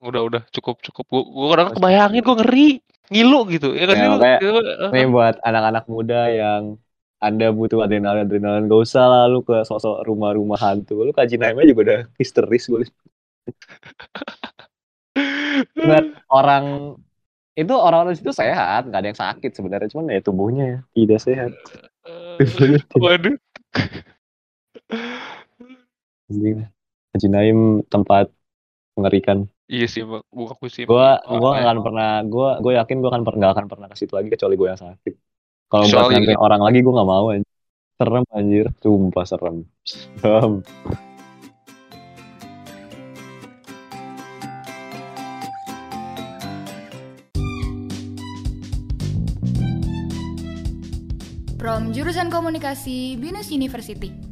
Udah, 0.02 0.22
udah. 0.24 0.42
Cukup, 0.50 0.82
cukup. 0.82 1.06
Gue 1.10 1.22
gue 1.26 1.48
kadang 1.52 1.70
kebayangin, 1.74 2.22
gue 2.22 2.36
ngeri. 2.38 2.70
Ngilu 3.06 3.40
gitu. 3.54 3.70
Ya 3.78 3.86
kan 3.86 3.96
Ya, 3.96 4.02
sih? 4.02 4.10
makanya- 4.10 4.40
Ya, 4.42 4.88
Ini 4.92 5.04
buat 5.10 5.36
anak-anak 5.42 5.84
muda 5.86 6.22
yang 6.28 6.62
anda 7.24 7.48
butuh 7.50 7.80
adrenalin 7.86 8.28
adrenalin 8.28 8.68
gak 8.68 8.82
usah 8.84 9.06
lah 9.08 9.24
lu 9.32 9.42
ke 9.42 9.64
sosok 9.64 10.04
rumah-rumah 10.04 10.60
hantu. 10.60 11.02
Lu 11.02 11.16
kaji 11.16 11.40
naimnya 11.40 11.66
juga 11.72 11.82
udah 11.88 12.02
histeris 12.20 12.68
gue 12.68 12.86
Lihat 15.76 16.06
orang 16.28 16.98
itu 17.56 17.72
orang-orang 17.72 18.12
di 18.12 18.20
situ 18.20 18.36
sehat 18.36 18.92
nggak 18.92 19.00
ada 19.00 19.10
yang 19.16 19.20
sakit 19.20 19.52
sebenarnya 19.56 19.88
cuman 19.96 20.12
ya 20.12 20.20
tubuhnya 20.20 20.68
tidak 20.92 21.20
sehat. 21.24 21.52
Eh, 22.04 22.76
Waduh. 23.04 23.36
Haji 27.16 27.28
Naim 27.32 27.80
tempat 27.88 28.28
mengerikan. 29.00 29.48
Iya 29.72 29.88
sih. 29.88 30.04
Gue 30.04 30.48
aku 30.52 30.68
sih. 30.68 30.84
gua 30.84 31.24
gua 31.24 31.56
apa 31.56 31.64
ya, 31.64 31.64
akan 31.64 31.78
pernah 31.80 32.10
gua 32.28 32.50
gua 32.60 32.74
yakin 32.84 33.00
gua 33.00 33.10
akan 33.16 33.24
pernah 33.24 33.40
nggak 33.40 33.54
akan 33.56 33.68
pernah 33.72 33.88
ke 33.88 33.96
situ 33.96 34.14
lagi 34.14 34.30
kecuali 34.30 34.56
gua 34.60 34.76
yang 34.76 34.82
sakit 34.84 35.14
kalau 35.72 35.84
buat 35.86 35.92
Kecuali- 35.92 36.14
nganterin 36.16 36.40
orang 36.42 36.62
lagi 36.62 36.80
gua 36.86 36.94
nggak 37.02 37.10
mau 37.10 37.26
anjir. 37.34 37.52
Serem 37.96 38.24
anjir. 38.36 38.66
Sumpah 38.84 39.26
serem. 39.26 39.58
Serem. 40.20 40.54
From 51.56 51.90
jurusan 51.96 52.30
komunikasi 52.30 53.18
Binus 53.18 53.50
University. 53.50 54.25